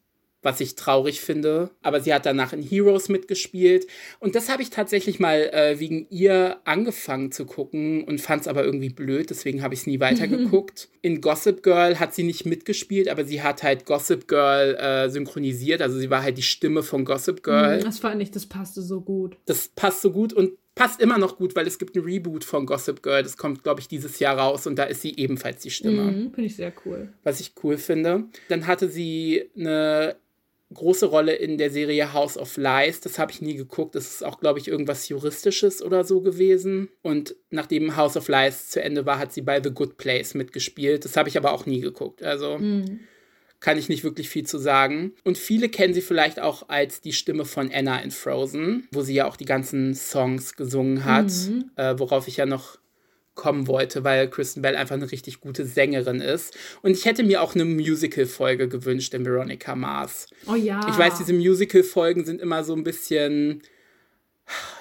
[0.44, 1.70] was ich traurig finde.
[1.83, 3.87] Aber sie hat danach in Heroes mitgespielt.
[4.20, 8.48] Und das habe ich tatsächlich mal äh, wegen ihr angefangen zu gucken und fand es
[8.48, 10.88] aber irgendwie blöd, deswegen habe ich es nie weitergeguckt.
[11.04, 15.83] in Gossip Girl hat sie nicht mitgespielt, aber sie hat halt Gossip Girl äh, synchronisiert.
[15.83, 17.80] Also sie war halt die Stimme von Gossip Girl.
[17.80, 19.37] Das fand ich, das passte so gut.
[19.44, 22.64] Das passt so gut und passt immer noch gut, weil es gibt ein Reboot von
[22.64, 23.22] Gossip Girl.
[23.22, 26.04] Das kommt, glaube ich, dieses Jahr raus und da ist sie ebenfalls die Stimme.
[26.04, 27.12] Mhm, Finde ich sehr cool.
[27.22, 28.24] Was ich cool finde.
[28.48, 30.16] Dann hatte sie eine
[30.74, 33.00] große Rolle in der Serie House of Lies.
[33.00, 33.94] Das habe ich nie geguckt.
[33.94, 36.88] Das ist auch, glaube ich, irgendwas Juristisches oder so gewesen.
[37.02, 41.04] Und nachdem House of Lies zu Ende war, hat sie bei The Good Place mitgespielt.
[41.04, 42.22] Das habe ich aber auch nie geguckt.
[42.22, 43.00] Also Mhm.
[43.60, 45.14] kann ich nicht wirklich viel zu sagen.
[45.24, 49.14] Und viele kennen sie vielleicht auch als die Stimme von Anna in Frozen, wo sie
[49.14, 51.70] ja auch die ganzen Songs gesungen hat, Mhm.
[51.76, 52.78] äh, worauf ich ja noch
[53.35, 56.57] kommen wollte, weil Kristen Bell einfach eine richtig gute Sängerin ist.
[56.83, 60.29] Und ich hätte mir auch eine Musical-Folge gewünscht in Veronica Mars.
[60.47, 60.81] Oh ja.
[60.88, 63.62] Ich weiß, diese Musical-Folgen sind immer so ein bisschen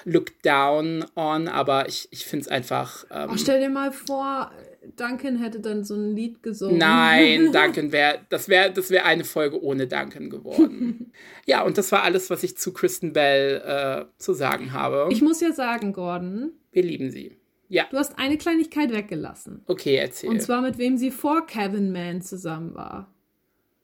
[0.04, 3.04] look down on, aber ich, ich finde es einfach.
[3.10, 4.50] Ähm, Oh, stell dir mal vor,
[4.96, 6.78] Duncan hätte dann so ein Lied gesungen.
[6.78, 11.12] Nein, Duncan wäre, das wäre das wär eine Folge ohne Duncan geworden.
[11.46, 15.08] ja, und das war alles, was ich zu Kristen Bell äh, zu sagen habe.
[15.10, 17.36] Ich muss ja sagen, Gordon, Wir lieben sie.
[17.68, 19.62] Ja, du hast eine Kleinigkeit weggelassen.
[19.66, 20.30] okay, erzähl.
[20.30, 23.12] Und zwar mit wem sie vor Kevin Mann zusammen war.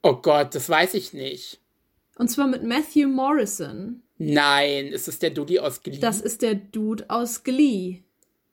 [0.02, 1.60] oh Gott, das weiß ich nicht.
[2.16, 4.02] Und zwar mit Matthew Morrison.
[4.18, 5.98] Nein, ist es der Dudi aus Glee?
[5.98, 8.02] Das ist der Dude aus Glee.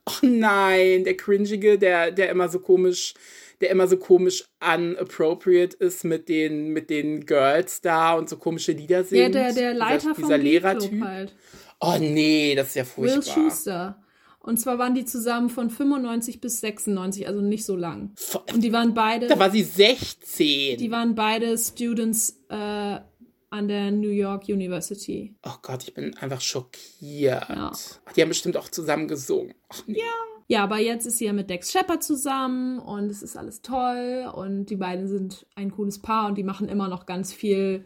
[0.06, 3.14] oh nein, der cringige, der, der immer so komisch,
[3.60, 8.72] der immer so komisch unappropriate ist mit den, mit den Girls da und so komische
[8.72, 9.22] Lieder singt.
[9.22, 11.02] Ja, der, der Leiter dieser, vom dieser Club Lehrertyp.
[11.02, 11.36] halt.
[11.82, 13.34] Oh nee, das ist ja Will furchtbar.
[13.34, 14.04] Schuster.
[14.48, 18.14] Und zwar waren die zusammen von 95 bis 96, also nicht so lang.
[18.54, 20.78] Und die waren beide, Da war sie 16.
[20.78, 25.36] die waren beide Students äh, an der New York University.
[25.46, 27.50] Oh Gott, ich bin einfach schockiert.
[27.50, 27.74] Ja.
[28.16, 29.54] Die haben bestimmt auch zusammen gesungen.
[29.68, 30.00] Ach, nee.
[30.48, 34.32] Ja, aber jetzt ist sie ja mit Dex Shepard zusammen und es ist alles toll
[34.34, 37.84] und die beiden sind ein cooles Paar und die machen immer noch ganz viel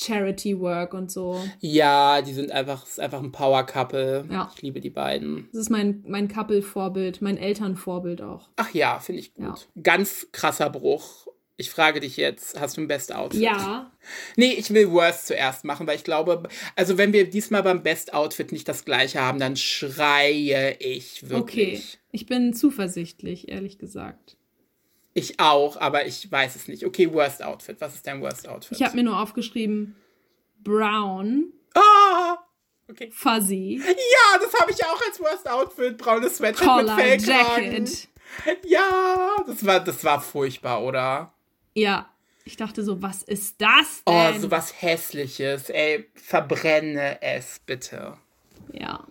[0.00, 1.40] Charity Work und so.
[1.60, 4.26] Ja, die sind einfach, ist einfach ein Power-Couple.
[4.30, 4.50] Ja.
[4.54, 5.48] Ich liebe die beiden.
[5.52, 8.48] Das ist mein, mein Couple-Vorbild, mein Elternvorbild auch.
[8.56, 9.44] Ach ja, finde ich gut.
[9.44, 9.82] Ja.
[9.82, 11.26] Ganz krasser Bruch.
[11.56, 13.42] Ich frage dich jetzt, hast du ein Best Outfit?
[13.42, 13.92] Ja,
[14.36, 18.14] Nee, ich will Worst zuerst machen, weil ich glaube, also wenn wir diesmal beim Best
[18.14, 21.30] Outfit nicht das gleiche haben, dann schreie ich okay.
[21.30, 21.98] wirklich.
[22.12, 24.38] Ich bin zuversichtlich, ehrlich gesagt.
[25.12, 26.84] Ich auch, aber ich weiß es nicht.
[26.86, 27.80] Okay, Worst Outfit.
[27.80, 28.78] Was ist dein Worst Outfit?
[28.78, 29.96] Ich habe mir nur aufgeschrieben,
[30.62, 32.38] brown, Ah!
[32.88, 33.10] Okay.
[33.12, 35.96] fuzzy, Ja, das habe ich auch als Worst Outfit.
[35.96, 37.72] Braunes Sweatshirt collar, mit Fellkragen.
[37.86, 38.08] jacket.
[38.66, 41.32] Ja, das war, das war furchtbar, oder?
[41.74, 42.08] Ja,
[42.44, 44.40] ich dachte so, was ist das Oh, denn?
[44.40, 45.70] so was Hässliches.
[45.70, 48.16] Ey, verbrenne es bitte.
[48.72, 49.06] Ja.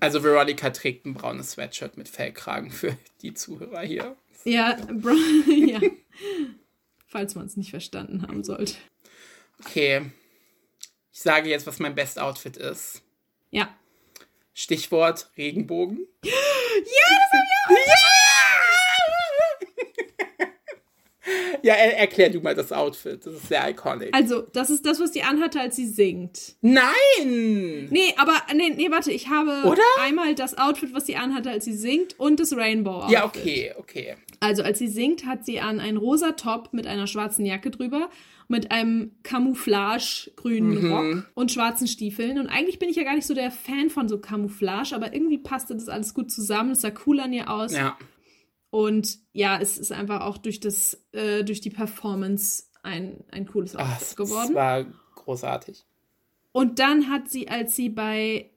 [0.00, 4.16] Also Veronica trägt ein braunes Sweatshirt mit Fellkragen für die Zuhörer hier.
[4.44, 5.80] Ja, brown, ja.
[7.06, 8.74] Falls man es nicht verstanden haben sollte.
[9.60, 10.10] Okay.
[11.12, 13.02] Ich sage jetzt, was mein Best Outfit ist.
[13.50, 13.68] Ja.
[14.54, 16.06] Stichwort Regenbogen.
[16.24, 17.94] Ja, das hab ich Ja,
[21.62, 23.24] er, erklär du mal das Outfit.
[23.24, 24.10] Das ist sehr iconic.
[24.12, 26.56] Also, das ist das, was die anhatte, als sie singt.
[26.60, 27.88] Nein!
[27.90, 29.82] Nee, aber, nee, nee, warte, ich habe Oder?
[30.00, 33.12] einmal das Outfit, was sie anhatte, als sie singt und das Rainbow-Outfit.
[33.12, 34.16] Ja, okay, okay.
[34.40, 38.10] Also, als sie singt, hat sie an einen rosa Top mit einer schwarzen Jacke drüber,
[38.48, 40.92] mit einem Camouflage-grünen Mhm.
[40.92, 42.38] Rock und schwarzen Stiefeln.
[42.38, 45.38] Und eigentlich bin ich ja gar nicht so der Fan von so Camouflage, aber irgendwie
[45.38, 46.72] passte das alles gut zusammen.
[46.72, 47.72] Es sah cool an ihr aus.
[47.74, 47.96] Ja.
[48.72, 53.76] Und ja, es ist einfach auch durch das, äh, durch die Performance ein, ein cooles
[53.76, 54.54] Ach, Outfit es geworden.
[54.54, 55.84] war großartig.
[56.52, 58.48] Und dann hat sie, als sie bei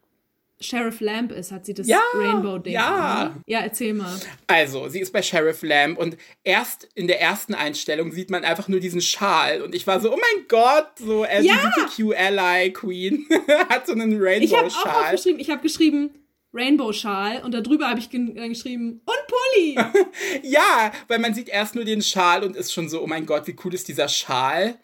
[0.61, 2.73] Sheriff Lamb ist, hat sie das Ja, Rainbow-Ding.
[2.73, 3.23] ja.
[3.23, 3.43] an?
[3.45, 4.17] Ja, erzähl mal.
[4.47, 8.69] Also, sie ist bei Sheriff Lamb und erst in der ersten Einstellung sieht man einfach
[8.69, 13.25] nur diesen Schal und ich war so, oh mein Gott, so LGBTQ Ally Queen
[13.69, 14.17] hat so einen Ich
[14.55, 15.03] habe auch Rainbow-Schal.
[15.03, 16.11] aufgeschrieben, ich habe geschrieben
[16.55, 19.77] Rainbow-Schal und darüber habe ich äh, geschrieben und Pulli.
[20.43, 23.45] Ja, weil man sieht erst nur den Schal und ist schon so, oh mein Gott,
[23.47, 24.75] wie cool ist dieser Schal.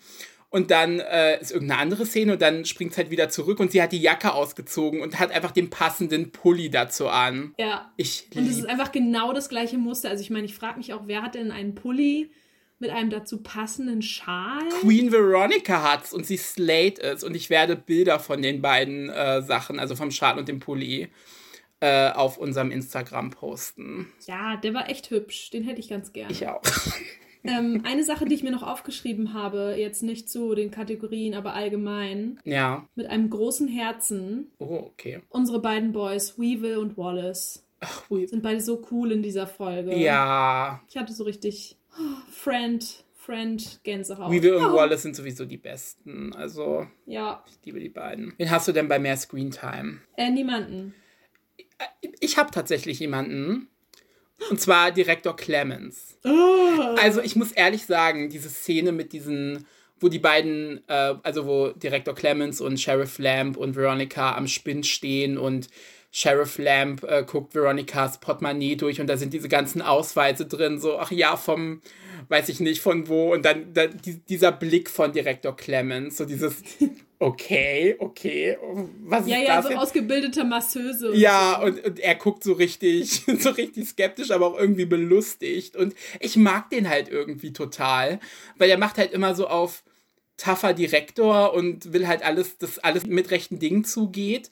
[0.49, 3.72] Und dann äh, ist irgendeine andere Szene und dann springt es halt wieder zurück und
[3.72, 7.53] sie hat die Jacke ausgezogen und hat einfach den passenden Pulli dazu an.
[7.57, 7.89] Ja.
[7.95, 10.09] Ich Und es ist einfach genau das gleiche Muster.
[10.09, 12.32] Also ich meine, ich frage mich auch, wer hat denn einen Pulli
[12.80, 14.67] mit einem dazu passenden Schal?
[14.82, 19.41] Queen Veronica hat's und sie Slate ist und ich werde Bilder von den beiden äh,
[19.41, 21.07] Sachen, also vom Schal und dem Pulli,
[21.82, 24.07] äh, auf unserem Instagram posten.
[24.27, 25.49] Ja, der war echt hübsch.
[25.49, 26.32] Den hätte ich ganz gerne.
[26.32, 26.61] Ich auch.
[27.43, 31.55] Ähm, eine Sache, die ich mir noch aufgeschrieben habe, jetzt nicht zu den Kategorien, aber
[31.55, 32.88] allgemein, Ja.
[32.93, 34.51] mit einem großen Herzen.
[34.59, 35.21] Oh, okay.
[35.29, 38.27] Unsere beiden Boys, Weevil und Wallace, Ach, ui.
[38.27, 39.95] sind beide so cool in dieser Folge.
[39.97, 40.84] Ja.
[40.88, 44.32] Ich hatte so richtig oh, Friend, Friend, Gänsehaut.
[44.32, 44.75] Weevil und Oh.
[44.75, 46.34] Wallace sind sowieso die besten.
[46.36, 48.36] Also, Ja, ich liebe die beiden.
[48.38, 49.97] Wen hast du denn bei mehr Screentime?
[50.15, 50.93] äh, niemanden.
[52.19, 53.67] Ich habe tatsächlich jemanden.
[54.49, 56.17] Und zwar Direktor Clemens.
[56.23, 56.95] Oh.
[56.99, 59.67] Also ich muss ehrlich sagen, diese Szene mit diesen,
[59.99, 64.88] wo die beiden, äh, also wo Direktor Clemens und Sheriff Lamb und Veronica am Spind
[64.88, 65.67] stehen und
[66.11, 70.99] Sheriff Lamb äh, guckt Veronicas Portemonnaie durch und da sind diese ganzen Ausweise drin, so,
[70.99, 71.82] ach ja, vom,
[72.27, 76.25] weiß ich nicht von wo, und dann, dann die, dieser Blick von Direktor Clemens, so
[76.25, 76.61] dieses,
[77.22, 78.57] okay, okay,
[79.03, 79.82] was Ja, ist ja, das so jetzt?
[79.82, 81.13] ausgebildete Masseuse.
[81.13, 85.76] Ja, und, und er guckt so richtig, so richtig skeptisch, aber auch irgendwie belustigt.
[85.76, 88.19] Und ich mag den halt irgendwie total,
[88.57, 89.84] weil er macht halt immer so auf
[90.38, 94.51] tougher Direktor und will halt alles, dass alles mit rechten Dingen zugeht.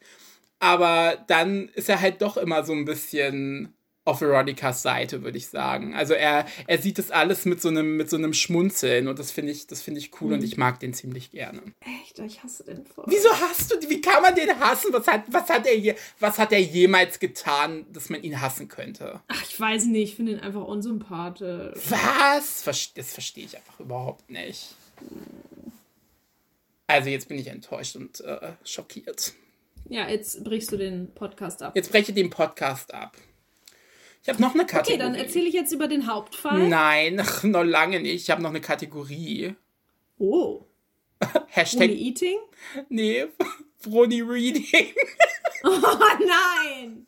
[0.60, 3.74] Aber dann ist er halt doch immer so ein bisschen
[4.10, 5.94] auf Veronicas Seite, würde ich sagen.
[5.94, 9.32] Also er, er sieht das alles mit so einem, mit so einem Schmunzeln und das
[9.32, 11.62] finde ich, das finde ich cool und ich mag den ziemlich gerne.
[12.02, 13.06] Echt, ich hasse den voll.
[13.08, 14.92] Wieso hast du, wie kann man den hassen?
[14.92, 18.68] Was hat, was hat er je, was hat er jemals getan, dass man ihn hassen
[18.68, 19.22] könnte?
[19.28, 21.80] Ach, ich weiß nicht, ich finde ihn einfach unsympathisch.
[21.90, 22.64] Was?
[22.96, 24.76] Das verstehe ich einfach überhaupt nicht.
[26.88, 29.34] Also jetzt bin ich enttäuscht und äh, schockiert.
[29.88, 31.76] Ja, jetzt brichst du den Podcast ab.
[31.76, 33.16] Jetzt breche den Podcast ab.
[34.22, 34.94] Ich habe noch eine Kategorie.
[34.96, 36.68] Okay, dann erzähle ich jetzt über den Hauptfall.
[36.68, 38.24] Nein, noch lange nicht.
[38.24, 39.56] Ich habe noch eine Kategorie.
[40.18, 40.66] Oh,
[41.48, 42.38] Hashtag, Only Eating?
[42.90, 43.26] nee,
[43.78, 44.66] Froni Reading.
[45.64, 45.70] Oh
[46.26, 47.06] nein!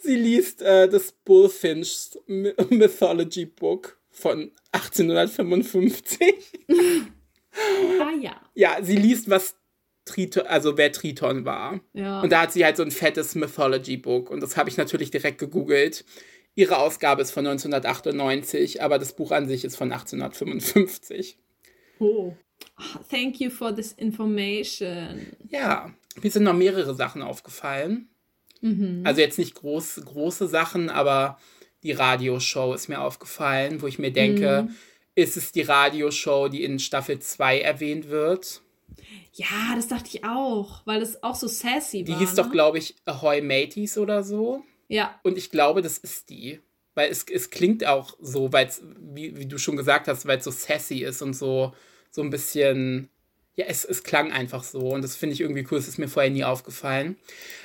[0.00, 6.34] Sie liest äh, das Bullfinch My- Mythology Book von 1855.
[8.00, 8.40] Ah ja.
[8.54, 9.56] Ja, sie liest, was
[10.04, 11.80] Triton, also wer Triton war.
[11.92, 12.20] Ja.
[12.20, 15.10] Und da hat sie halt so ein fettes Mythology Book und das habe ich natürlich
[15.10, 16.04] direkt gegoogelt.
[16.54, 21.38] Ihre Ausgabe ist von 1998, aber das Buch an sich ist von 1855.
[21.98, 22.34] oh.
[22.76, 25.26] Ah, Thank you for this information.
[25.48, 25.92] Ja,
[26.22, 28.08] mir sind noch mehrere Sachen aufgefallen.
[29.02, 31.36] Also jetzt nicht groß, große Sachen, aber
[31.82, 34.68] die Radioshow ist mir aufgefallen, wo ich mir denke,
[35.16, 38.62] ist es die Radioshow, die in Staffel 2 erwähnt wird?
[39.34, 42.18] Ja, das dachte ich auch, weil es auch so sassy Die war.
[42.18, 42.42] hieß ne?
[42.42, 44.62] doch, glaube ich, Ahoy Mateys oder so.
[44.88, 46.60] Ja, Und ich glaube, das ist die.
[46.94, 48.82] Weil es, es klingt auch so, weil es,
[49.14, 51.72] wie, wie du schon gesagt hast, weil es so sassy ist und so,
[52.10, 53.08] so ein bisschen.
[53.54, 54.80] Ja, es, es klang einfach so.
[54.80, 55.78] Und das finde ich irgendwie cool.
[55.78, 57.16] Das ist mir vorher nie aufgefallen.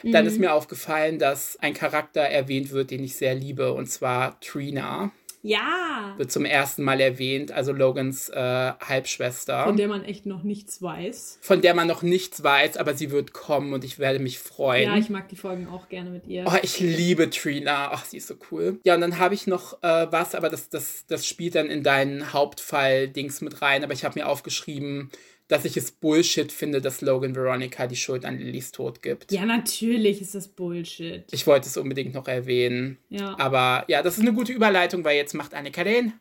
[0.04, 3.72] Dann ist mir aufgefallen, dass ein Charakter erwähnt wird, den ich sehr liebe.
[3.74, 5.12] Und zwar Trina.
[5.48, 6.14] Ja.
[6.18, 7.52] Wird zum ersten Mal erwähnt.
[7.52, 9.64] Also Logans äh, Halbschwester.
[9.64, 11.40] Von der man echt noch nichts weiß.
[11.42, 14.90] von der man noch nichts weiß, aber sie wird kommen und ich werde mich freuen.
[14.90, 16.46] Ja, ich mag die Folgen auch gerne mit ihr.
[16.48, 17.90] Oh, ich liebe Trina.
[17.92, 18.80] Ach, sie ist so cool.
[18.84, 21.84] Ja, und dann habe ich noch äh, was, aber das, das, das spielt dann in
[21.84, 23.84] deinen Hauptfall-Dings mit rein.
[23.84, 25.10] Aber ich habe mir aufgeschrieben,
[25.48, 29.32] dass ich es Bullshit finde, dass Logan Veronica die Schuld an Lillys Tod gibt.
[29.32, 31.24] Ja, natürlich ist das Bullshit.
[31.32, 32.98] Ich wollte es unbedingt noch erwähnen.
[33.10, 33.38] Ja.
[33.40, 36.14] Aber ja, das ist eine gute Überleitung, weil jetzt macht Annika den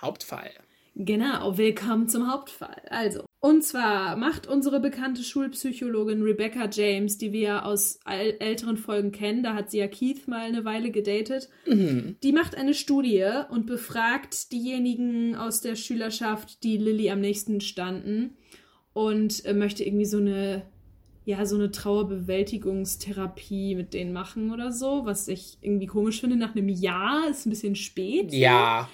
[0.00, 0.50] Hauptfall.
[0.96, 2.82] Genau, willkommen zum Hauptfall.
[2.90, 9.12] Also, und zwar macht unsere bekannte Schulpsychologin Rebecca James, die wir aus äl älteren Folgen
[9.12, 13.66] kennen, da hat sie ja Keith mal eine Weile gedatet, die macht eine Studie und
[13.66, 18.36] befragt diejenigen aus der Schülerschaft, die Lilly am nächsten standen
[18.92, 20.62] und äh, möchte irgendwie so eine
[21.24, 26.56] ja, so eine Trauerbewältigungstherapie mit denen machen oder so, was ich irgendwie komisch finde nach
[26.56, 28.32] einem Jahr, ist ein bisschen spät.
[28.32, 28.88] Ja.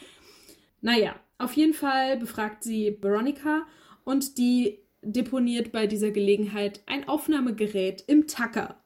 [0.81, 3.63] Naja, auf jeden Fall befragt sie Veronica
[4.05, 8.83] und die deponiert bei dieser Gelegenheit ein Aufnahmegerät im Tacker.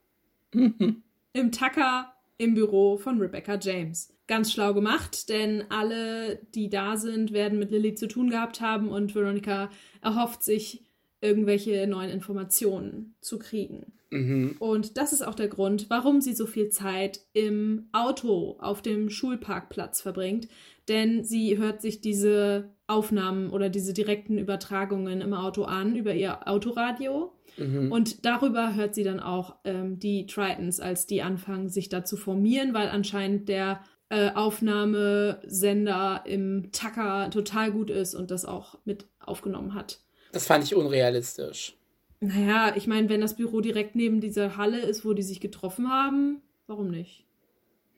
[1.32, 4.12] Im Tacker im Büro von Rebecca James.
[4.26, 8.88] Ganz schlau gemacht, denn alle, die da sind, werden mit Lilly zu tun gehabt haben
[8.88, 10.82] und Veronica erhofft sich
[11.20, 13.92] irgendwelche neuen Informationen zu kriegen.
[14.10, 14.56] Mhm.
[14.58, 19.08] Und das ist auch der Grund, warum sie so viel Zeit im Auto auf dem
[19.08, 20.48] Schulparkplatz verbringt.
[20.88, 26.48] Denn sie hört sich diese Aufnahmen oder diese direkten Übertragungen im Auto an über ihr
[26.48, 27.32] Autoradio.
[27.56, 27.92] Mhm.
[27.92, 32.16] Und darüber hört sie dann auch ähm, die Tritons, als die anfangen, sich da zu
[32.16, 39.06] formieren, weil anscheinend der äh, Aufnahmesender im Tucker total gut ist und das auch mit
[39.20, 40.00] aufgenommen hat.
[40.32, 41.76] Das fand ich unrealistisch.
[42.20, 45.88] Naja, ich meine, wenn das Büro direkt neben dieser Halle ist, wo die sich getroffen
[45.88, 47.24] haben, warum nicht?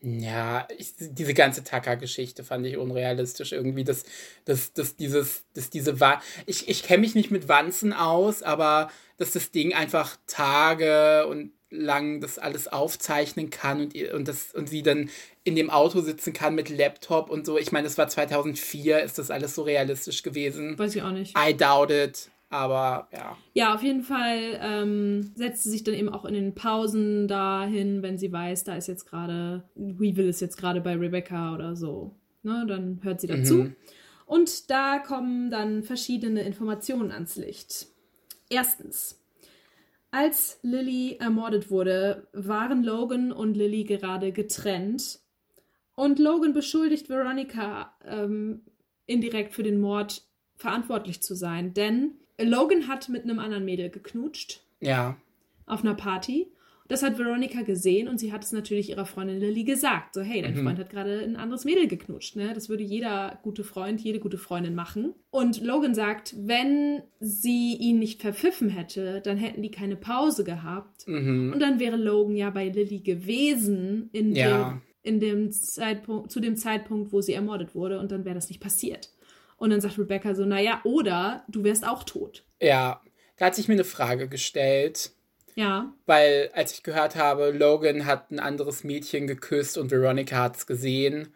[0.05, 3.85] Ja, ich, diese ganze Tucker-Geschichte fand ich unrealistisch irgendwie.
[3.85, 4.05] dass
[4.45, 8.91] das, das, dieses, das, diese Wa ich, ich kenne mich nicht mit Wanzen aus, aber
[9.17, 14.69] dass das Ding einfach Tage und lang das alles aufzeichnen kann und, und, das, und
[14.69, 15.11] sie dann
[15.45, 17.59] in dem Auto sitzen kann mit Laptop und so.
[17.59, 20.79] Ich meine, das war 2004, ist das alles so realistisch gewesen?
[20.79, 21.37] Weiß ich auch nicht.
[21.37, 22.31] I doubt it.
[22.53, 23.39] Aber ja.
[23.55, 28.03] Ja, auf jeden Fall ähm, setzt sie sich dann eben auch in den Pausen dahin,
[28.03, 32.15] wenn sie weiß, da ist jetzt gerade, Weevil ist jetzt gerade bei Rebecca oder so.
[32.43, 33.55] Ne, dann hört sie dazu.
[33.55, 33.77] Mhm.
[34.27, 37.87] Und da kommen dann verschiedene Informationen ans Licht.
[38.51, 39.22] Erstens,
[40.13, 45.19] als Lily ermordet wurde, waren Logan und Lily gerade getrennt.
[45.95, 48.63] Und Logan beschuldigt Veronica ähm,
[49.07, 50.23] indirekt für den Mord
[50.57, 51.75] verantwortlich zu sein.
[51.75, 55.17] Denn Logan hat mit einem anderen Mädel geknutscht Ja.
[55.67, 56.52] auf einer Party.
[56.89, 60.15] Das hat Veronica gesehen und sie hat es natürlich ihrer Freundin Lily gesagt.
[60.15, 60.65] So, hey, dein Mhm.
[60.65, 62.37] Freund hat gerade ein anderes Mädel geknutscht.
[62.37, 62.53] Ne?
[62.55, 65.15] Das würde jeder gute Freund, jede gute Freundin machen.
[65.31, 71.07] Und Logan sagt, wenn sie ihn nicht verpfiffen hätte, dann hätten die keine Pause gehabt.
[71.09, 71.53] Mhm.
[71.55, 74.71] Und dann wäre Logan ja bei Lily gewesen in Ja.
[74.71, 77.99] dem, in dem Zeitpunkt, zu dem Zeitpunkt, wo sie ermordet wurde.
[78.01, 79.11] Und dann wäre das nicht passiert.
[79.57, 82.45] Und dann sagt Rebecca so, naja, oder du wärst auch tot.
[82.61, 83.01] Ja.
[83.39, 85.13] Da hat sich mir eine Frage gestellt.
[85.55, 85.93] Ja.
[86.07, 90.67] Weil, als ich gehört habe, Logan hat ein anderes Mädchen geküsst und Veronica hat es
[90.67, 91.35] gesehen,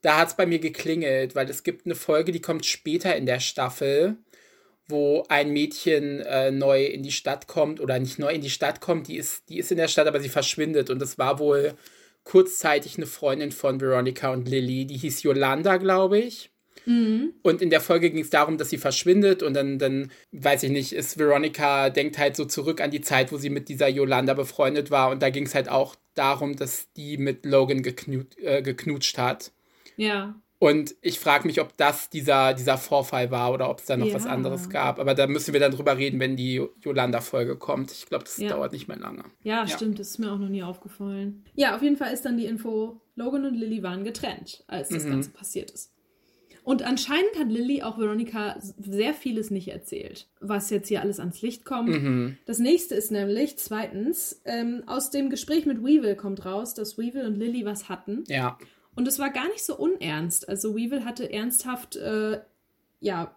[0.00, 3.26] da hat es bei mir geklingelt, weil es gibt eine Folge, die kommt später in
[3.26, 4.18] der Staffel,
[4.86, 8.80] wo ein Mädchen äh, neu in die Stadt kommt oder nicht neu in die Stadt
[8.80, 11.74] kommt, die ist, die ist in der Stadt, aber sie verschwindet und das war wohl
[12.22, 16.53] kurzzeitig eine Freundin von Veronica und Lily, die hieß Yolanda, glaube ich.
[16.86, 17.32] Mhm.
[17.42, 20.70] Und in der Folge ging es darum, dass sie verschwindet und dann, dann, weiß ich
[20.70, 24.34] nicht, ist Veronica, denkt halt so zurück an die Zeit, wo sie mit dieser Yolanda
[24.34, 28.62] befreundet war und da ging es halt auch darum, dass die mit Logan geknut, äh,
[28.62, 29.52] geknutscht hat.
[29.96, 30.34] Ja.
[30.60, 34.14] Und ich frage mich, ob das dieser, dieser Vorfall war oder ob es da noch
[34.14, 34.30] was Ja.
[34.30, 34.98] anderes gab.
[34.98, 37.92] Aber da müssen wir dann drüber reden, wenn die Yolanda-Folge kommt.
[37.92, 38.48] Ich glaube, das Ja.
[38.50, 39.24] dauert nicht mehr lange.
[39.42, 39.66] Ja, Ja.
[39.68, 41.44] stimmt, das ist mir auch noch nie aufgefallen.
[41.54, 45.04] Ja, auf jeden Fall ist dann die Info, Logan und Lily waren getrennt, als das
[45.04, 45.10] Mhm.
[45.10, 45.90] Ganze passiert ist.
[46.64, 51.42] Und anscheinend hat Lily auch Veronica sehr vieles nicht erzählt, was jetzt hier alles ans
[51.42, 51.90] Licht kommt.
[51.90, 52.38] Mhm.
[52.46, 57.26] Das nächste ist nämlich, zweitens, ähm, aus dem Gespräch mit Weevil kommt raus, dass Weevil
[57.26, 58.24] und Lily was hatten.
[58.28, 58.58] Ja.
[58.94, 60.48] Und es war gar nicht so unernst.
[60.48, 62.40] Also Weevil hatte ernsthaft, äh,
[63.00, 63.36] ja,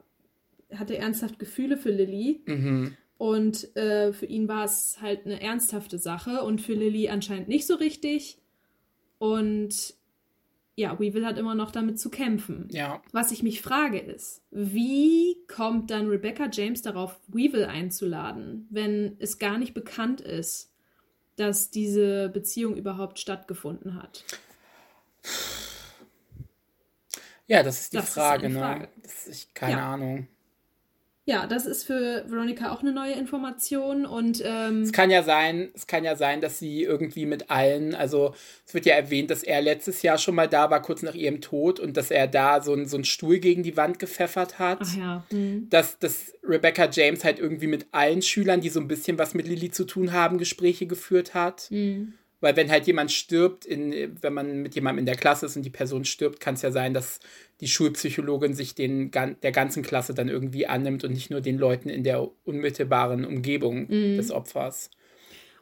[0.73, 2.41] hatte ernsthaft Gefühle für Lily.
[2.45, 2.95] Mhm.
[3.17, 7.67] Und äh, für ihn war es halt eine ernsthafte Sache und für Lily anscheinend nicht
[7.67, 8.37] so richtig.
[9.17, 9.96] Und
[10.77, 12.67] ja, Weevil hat immer noch damit zu kämpfen.
[12.71, 13.01] Ja.
[13.11, 19.39] Was ich mich frage ist, wie kommt dann Rebecca James darauf, Weevil einzuladen, wenn es
[19.39, 20.71] gar nicht bekannt ist,
[21.35, 24.23] dass diese Beziehung überhaupt stattgefunden hat?
[27.47, 28.59] Ja, das ist die Das ist Frage, ne?
[28.59, 28.89] Frage.
[29.01, 29.93] Das, ich, keine Ja.
[29.93, 30.27] Ahnung.
[31.29, 35.67] Ja, das ist für Veronica auch eine neue Information und ähm, Es kann ja sein,
[35.75, 38.33] es kann ja sein, dass sie irgendwie mit allen, also
[38.65, 41.41] es wird ja erwähnt, dass er letztes Jahr schon mal da war, kurz nach ihrem
[41.41, 44.79] Tod, und dass er da so, ein, so einen Stuhl gegen die Wand gepfeffert hat.
[44.81, 45.67] ach ja, hm.
[45.69, 49.49] Dass, dass Rebecca James halt irgendwie mit allen Schülern, die so ein bisschen was mit
[49.49, 51.63] Lilly zu tun haben, Gespräche geführt hat.
[51.63, 52.13] Hm.
[52.39, 55.63] Weil wenn halt jemand stirbt, in, wenn man mit jemandem in der Klasse ist und
[55.63, 57.19] die Person stirbt, kann es ja sein, dass
[57.61, 61.57] die Schulpsychologin sich den, gan- der ganzen Klasse dann irgendwie annimmt und nicht nur den
[61.57, 64.17] Leuten in der unmittelbaren Umgebung Mhm.
[64.17, 64.91] des Opfers.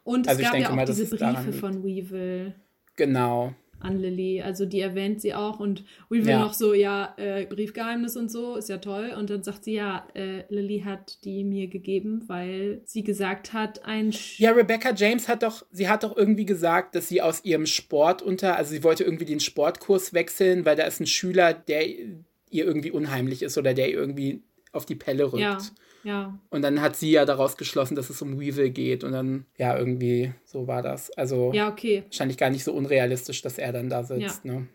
[0.04, 2.56] Und es Also ich gab ja auch mal, diese Briefe von Weevil
[2.98, 3.54] Genau.
[3.80, 4.42] An Lily.
[4.42, 6.40] Also die erwähnt sie auch und Weevil Ja.
[6.40, 9.14] noch so, ja, äh, Briefgeheimnis und so, ist ja toll.
[9.18, 13.86] Und dann sagt sie, ja, äh, Lily hat die mir gegeben, weil sie gesagt hat,
[13.86, 17.44] ein Sch Ja, Rebecca James hat doch, sie hat doch irgendwie gesagt, dass sie aus
[17.46, 21.54] ihrem Sport unter, also sie wollte irgendwie den Sportkurs wechseln, weil da ist ein Schüler,
[21.54, 25.42] der ihr irgendwie unheimlich ist oder der ihr irgendwie auf die Pelle rückt.
[25.42, 25.58] ja,
[26.06, 26.40] ja.
[26.50, 29.04] Und dann hat sie ja daraus geschlossen, dass es um Weevil geht.
[29.04, 31.12] Und dann, ja, irgendwie so war das.
[31.18, 32.04] Also Ja, okay.
[32.06, 34.46] wahrscheinlich gar nicht so unrealistisch, dass er dann da sitzt.
[34.46, 34.68] Ne?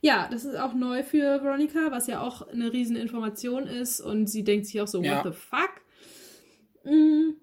[0.00, 4.00] Ja, das ist auch neu für Veronica, was ja auch eine riesen Information ist.
[4.00, 5.24] Und sie denkt sich auch so, Ja.
[5.24, 5.70] what the fuck?
[6.84, 7.34] Mm,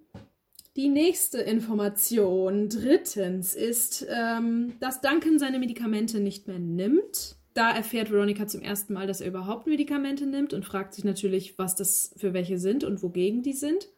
[0.77, 7.35] die nächste Information, drittens, ist, ähm, dass Duncan seine Medikamente nicht mehr nimmt.
[7.53, 11.57] Da erfährt Veronica zum ersten Mal, dass er überhaupt Medikamente nimmt und fragt sich natürlich,
[11.57, 13.89] was das für welche sind und wogegen die sind.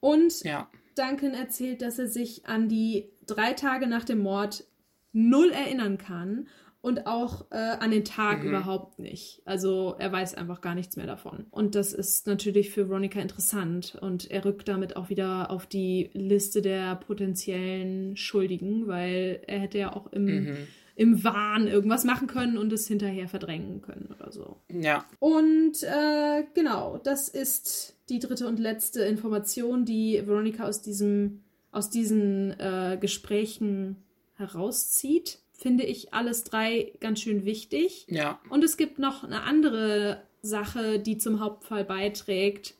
[0.00, 0.68] Und Ja.
[0.96, 4.64] Duncan erzählt, dass er sich an die drei Tage nach dem Mord
[5.12, 6.48] null erinnern kann
[6.80, 8.48] und auch äh, an den Tag Mhm.
[8.48, 9.40] überhaupt nicht.
[9.44, 11.46] Also er weiß einfach gar nichts mehr davon.
[11.50, 13.96] Und das ist natürlich für Veronica interessant.
[14.00, 19.78] Und er rückt damit auch wieder auf die Liste der potenziellen Schuldigen, weil er hätte
[19.78, 20.56] ja auch im, Mhm.
[21.02, 24.58] Im Wahn irgendwas machen können und es hinterher verdrängen können oder so.
[24.68, 25.04] Ja.
[25.18, 31.42] Und äh, genau, das ist die dritte und letzte Information, die Veronica aus diesem,
[31.72, 33.96] aus diesen äh, Gesprächen
[34.34, 35.40] herauszieht.
[35.52, 38.06] Finde ich alles drei ganz schön wichtig.
[38.08, 38.38] Ja.
[38.48, 42.74] Und es gibt noch eine andere Sache, die zum Hauptfall beiträgt,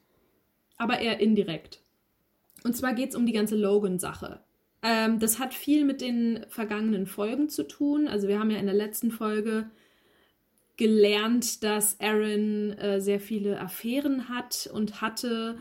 [0.77, 1.81] aber eher indirekt.
[2.63, 4.39] Und zwar geht es um die ganze Logan-Sache.
[4.83, 8.09] Ähm, das hat viel mit den vergangenen Folgen zu tun.
[8.09, 9.71] Also wir haben ja in der letzten Folge
[10.77, 15.59] gelernt, dass Aaron äh, sehr viele Affären hat und hatte.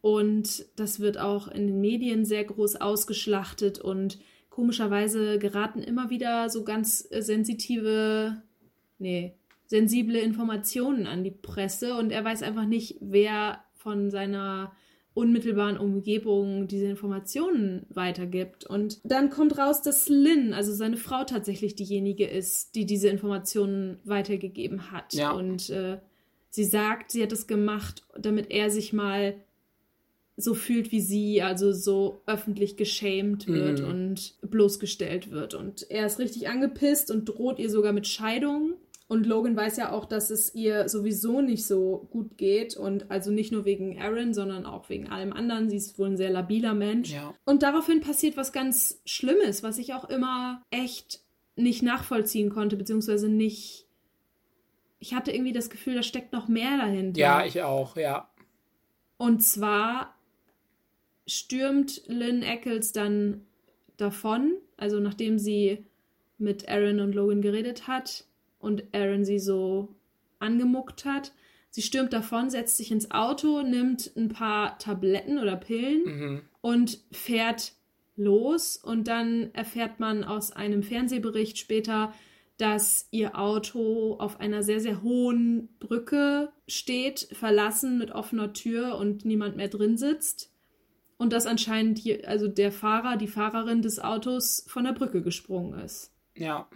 [0.00, 3.78] Und das wird auch in den Medien sehr groß ausgeschlachtet.
[3.78, 8.42] Und komischerweise geraten immer wieder so ganz äh, sensitive,
[8.98, 9.34] nee,
[9.66, 11.96] sensible Informationen an die Presse.
[11.96, 14.72] Und er weiß einfach nicht, wer von seiner
[15.14, 18.66] unmittelbaren Umgebung diese Informationen weitergibt.
[18.66, 23.98] Und dann kommt raus, dass Lynn, also seine Frau, tatsächlich diejenige ist, die diese Informationen
[24.04, 25.14] weitergegeben hat.
[25.14, 25.30] Ja.
[25.30, 25.98] Und äh,
[26.50, 29.36] sie sagt, sie hat es gemacht, damit er sich mal
[30.36, 33.88] so fühlt wie sie, also so öffentlich geschämt wird Mhm.
[33.88, 35.54] und bloßgestellt wird.
[35.54, 38.74] Und er ist richtig angepisst und droht ihr sogar mit Scheidung.
[39.06, 42.76] Und Logan weiß ja auch, dass es ihr sowieso nicht so gut geht.
[42.76, 45.68] Und also nicht nur wegen Aaron, sondern auch wegen allem anderen.
[45.68, 47.12] Sie ist wohl ein sehr labiler Mensch.
[47.12, 47.34] Ja.
[47.44, 51.20] Und daraufhin passiert was ganz Schlimmes, was ich auch immer echt
[51.56, 53.86] nicht nachvollziehen konnte, beziehungsweise nicht.
[54.98, 57.20] Ich hatte irgendwie das Gefühl, da steckt noch mehr dahinter.
[57.20, 58.30] Ja, ich auch, ja.
[59.18, 60.14] Und zwar
[61.26, 63.42] stürmt Lynn Eccles dann
[63.98, 65.84] davon, also nachdem sie
[66.38, 68.24] mit Aaron und Logan geredet hat
[68.64, 69.94] und Aaron sie so
[70.38, 71.32] angemuckt hat.
[71.70, 76.40] Sie stürmt davon, setzt sich ins Auto, nimmt ein paar Tabletten oder Pillen Mhm.
[76.60, 77.72] und fährt
[78.16, 78.76] los.
[78.76, 82.12] Und dann erfährt man aus einem Fernsehbericht später,
[82.58, 89.24] dass ihr Auto auf einer sehr, sehr hohen Brücke steht, verlassen mit offener Tür und
[89.24, 90.52] niemand mehr drin sitzt.
[91.16, 95.80] Und dass anscheinend hier, also der Fahrer, die Fahrerin des Autos von der Brücke gesprungen
[95.80, 96.68] ist Ja.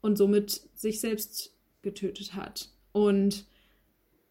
[0.00, 2.68] Und somit sich selbst getötet hat.
[2.92, 3.44] Und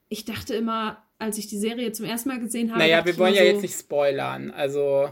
[0.09, 2.79] ich dachte immer, als ich die Serie zum ersten Mal gesehen habe.
[2.79, 4.51] Naja, wir wollen ja so, jetzt nicht spoilern.
[4.51, 5.09] Also,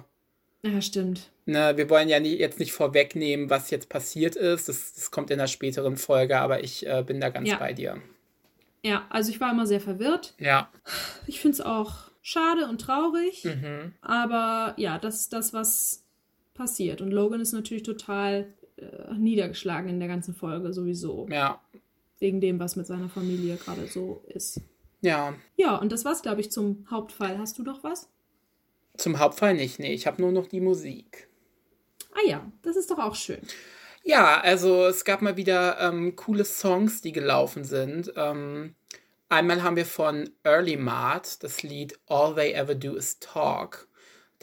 [0.63, 1.29] Ja, stimmt.
[1.45, 4.67] ne, wir wollen ja nie, jetzt nicht vorwegnehmen, was jetzt passiert ist.
[4.69, 7.57] Das, das kommt in einer späteren Folge, aber ich äh, bin da ganz Ja.
[7.57, 8.01] bei dir.
[8.85, 10.33] Ja, also ich war immer sehr verwirrt.
[10.39, 10.69] Ja.
[11.25, 13.93] Ich finde es auch schade und traurig, Mhm.
[14.01, 16.03] aber ja, das ist das, was
[16.53, 16.99] passiert.
[17.01, 21.27] Und Logan ist natürlich total äh, niedergeschlagen in der ganzen Folge sowieso.
[21.29, 21.61] Ja.
[22.19, 24.61] Wegen dem, was mit seiner Familie gerade so ist.
[25.01, 25.33] Ja.
[25.57, 27.37] Ja, und das war's, glaube ich, zum Hauptfall.
[27.37, 28.09] Hast du doch was?
[28.97, 29.93] Zum Hauptfall nicht, nee.
[29.93, 31.27] Ich habe nur noch die Musik.
[32.13, 33.41] Ah ja, das ist doch auch schön.
[34.03, 38.13] Ja, also es gab mal wieder ähm, coole Songs, die gelaufen sind.
[38.15, 38.75] Ähm,
[39.29, 43.87] einmal haben wir von Early Mart das Lied All They Ever Do Is Talk.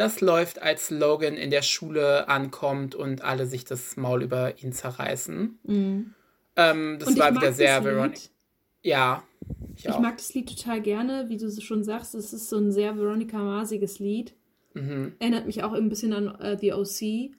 [0.01, 4.73] Das läuft, als Logan in der Schule ankommt und alle sich das Maul über ihn
[4.73, 5.59] zerreißen.
[5.67, 6.15] Ähm,
[6.57, 6.97] das Mhm.
[7.07, 7.85] Und ich war wieder sehr das.
[7.85, 8.21] Veronica.
[8.83, 9.23] Ja,
[9.77, 12.15] ich, Ich mag das Lied total gerne, wie du schon sagst.
[12.15, 14.35] Es ist so ein sehr Veronica-masiges Lied.
[14.73, 15.17] Mhm.
[15.19, 17.33] Erinnert mich auch ein bisschen an äh, The OC.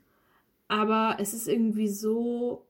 [0.67, 2.67] Aber es ist irgendwie so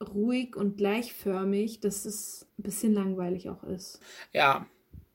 [0.00, 3.98] ruhig und gleichförmig, dass es ein bisschen langweilig auch ist.
[4.32, 4.66] Ja,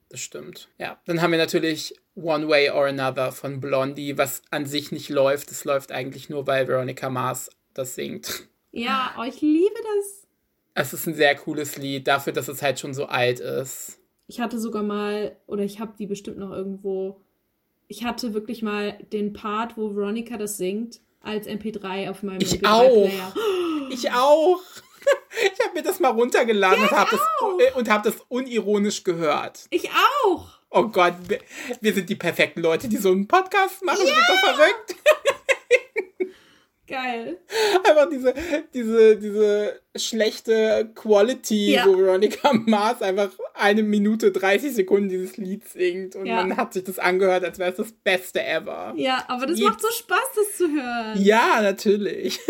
[0.10, 0.68] das stimmt.
[0.78, 5.10] Ja, dann haben wir natürlich One Way or Another von Blondie, was an sich nicht
[5.10, 5.52] läuft.
[5.52, 8.48] Es läuft eigentlich nur, weil Veronica Mars das singt.
[8.72, 10.28] Ja, oh, ich liebe das.
[10.74, 14.00] Es ist ein sehr cooles Lied, dafür, dass es halt schon so alt ist.
[14.28, 17.22] Ich hatte sogar mal, oder ich habe die bestimmt noch irgendwo.
[17.88, 22.54] Ich hatte wirklich mal den Part, wo Veronica das singt, als MP3 auf meinem Ich
[22.54, 23.34] MP3-Player.
[23.90, 24.60] Ich auch.
[25.32, 29.66] Ich habe mir das mal runtergeladen und habe das, und hab das unironisch gehört.
[29.70, 29.90] Ich
[30.26, 30.57] auch!
[30.78, 31.40] Oh Gott, wir,
[31.82, 34.00] wir sind die perfekten Leute, die so einen Podcast machen.
[34.00, 34.96] Wir sind doch verrückt.
[36.90, 37.38] Geil.
[37.86, 38.34] Einfach diese,
[38.74, 41.86] diese, diese schlechte Quality, Ja.
[41.86, 46.16] wo Veronica Mars einfach eine Minute 30 Sekunden dieses Lied singt.
[46.16, 46.36] Und Ja.
[46.38, 48.94] man hat sich das angehört, als wäre es das Beste ever.
[48.96, 51.22] Ja, aber das Jetzt- macht so Spaß, das zu hören.
[51.22, 52.40] Ja, natürlich.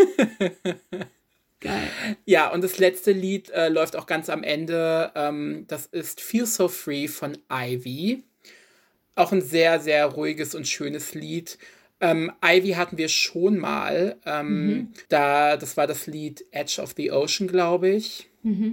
[1.60, 1.88] Geil.
[2.24, 5.10] Ja, und das letzte Lied äh, läuft auch ganz am Ende.
[5.16, 8.22] Ähm, das ist Feel So Free von Ivy.
[9.16, 11.58] Auch ein sehr, sehr ruhiges und schönes Lied.
[12.00, 14.16] Ähm, Ivy hatten wir schon mal.
[14.24, 18.28] Ähm, da, das war das Lied Edge of the Ocean, glaube ich.
[18.44, 18.70] By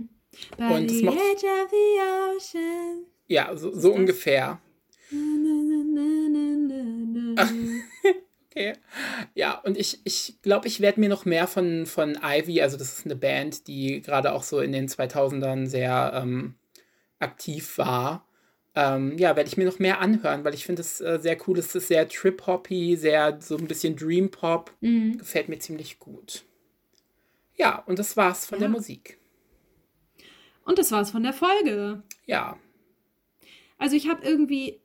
[0.59, 3.05] Und the macht- edge of the ocean.
[3.27, 4.61] Ja, so, so ungefähr.
[5.09, 5.73] Na, na,
[7.35, 7.49] na.
[8.55, 8.73] Okay.
[9.33, 12.99] Ja, und ich ich, glaube, ich werde mir noch mehr von, von Ivy, also das
[12.99, 16.55] ist eine Band, die gerade auch so in den 2000ern sehr ähm,
[17.19, 18.25] aktiv war.
[18.73, 21.59] Ähm, ja, werde ich mir noch mehr anhören, weil ich finde es äh, sehr cool.
[21.59, 24.71] Es ist sehr trip-hoppy, sehr so ein bisschen Dream-Pop.
[24.79, 25.17] Mhm.
[25.17, 26.45] Gefällt mir ziemlich gut.
[27.55, 28.61] Ja, und das war's von Ja.
[28.61, 29.17] der Musik.
[30.63, 32.03] Und das war's von der Folge.
[32.25, 32.57] Ja,
[33.77, 34.79] Also ich habe irgendwie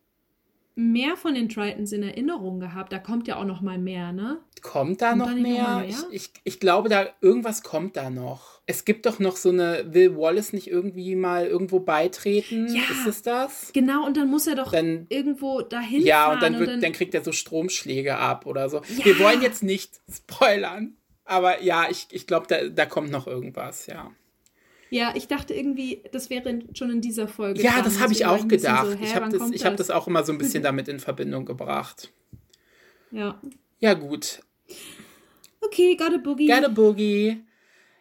[0.75, 2.91] mehr von den Tritons in Erinnerung gehabt.
[2.93, 4.39] Da kommt ja auch noch mal mehr, ne?
[4.61, 5.77] Kommt da Kommt noch da nicht noch mehr?
[5.79, 5.89] mehr?
[5.89, 8.61] Ich, ich, ich glaube, da irgendwas kommt da noch.
[8.67, 12.67] Es gibt doch noch so eine, will Wallace nicht irgendwie mal irgendwo beitreten?
[12.73, 12.81] Ja.
[12.89, 13.71] Ist es das?
[13.73, 16.33] Genau, und dann muss er doch Dann- irgendwo dahin Ja, fahren.
[16.35, 18.81] und dann, wird, dann, kriegt er so Stromschläge ab oder so.
[18.97, 19.05] Ja.
[19.05, 20.95] Wir wollen jetzt nicht spoilern.
[21.25, 24.11] Aber ja, ich, ich glaube, da, da kommt noch irgendwas, ja.
[24.91, 27.61] Ja, ich dachte irgendwie, das wäre schon in dieser Folge.
[27.61, 27.85] Ja, dran.
[27.85, 28.87] das habe ich auch gedacht.
[28.87, 31.45] So, ich habe das, ich hab das auch immer so ein bisschen damit in Verbindung
[31.45, 32.11] gebracht.
[33.09, 33.41] Ja.
[33.79, 34.41] Ja, gut.
[35.61, 36.45] Okay, got a boogie.
[36.45, 37.41] Gerne Boogie.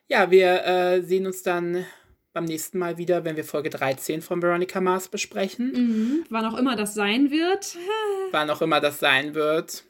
[0.08, 1.86] Ja, wir äh, sehen uns dann
[2.32, 5.72] beim nächsten Mal wieder, wenn wir Folge 13 von Veronica Mars besprechen.
[5.72, 6.24] Mhm.
[6.28, 7.76] Wann auch immer das sein wird.
[8.32, 9.84] wann auch immer das sein wird.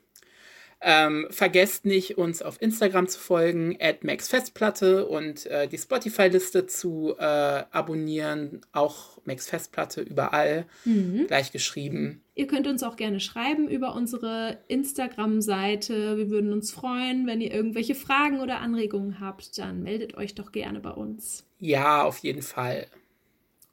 [0.82, 7.14] Ähm, vergesst nicht, uns auf Instagram zu folgen, at maxfestplatte und äh, die Spotify-Liste zu
[7.18, 7.22] äh,
[7.70, 8.62] abonnieren.
[8.72, 11.26] Auch Max Festplatte überall, Mhm.
[11.26, 12.22] gleich geschrieben.
[12.34, 16.16] Ihr könnt uns auch gerne schreiben über unsere Instagram-Seite.
[16.16, 19.58] Wir würden uns freuen, wenn ihr irgendwelche Fragen oder Anregungen habt.
[19.58, 21.44] Dann meldet euch doch gerne bei uns.
[21.58, 22.86] Ja, auf jeden Fall.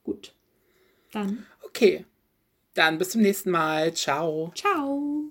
[0.03, 0.34] Gut.
[1.14, 2.05] Dann, Okay,
[2.74, 3.93] dann bis zum nächsten Mal.
[3.93, 4.51] Ciao.
[4.55, 5.26] ciao.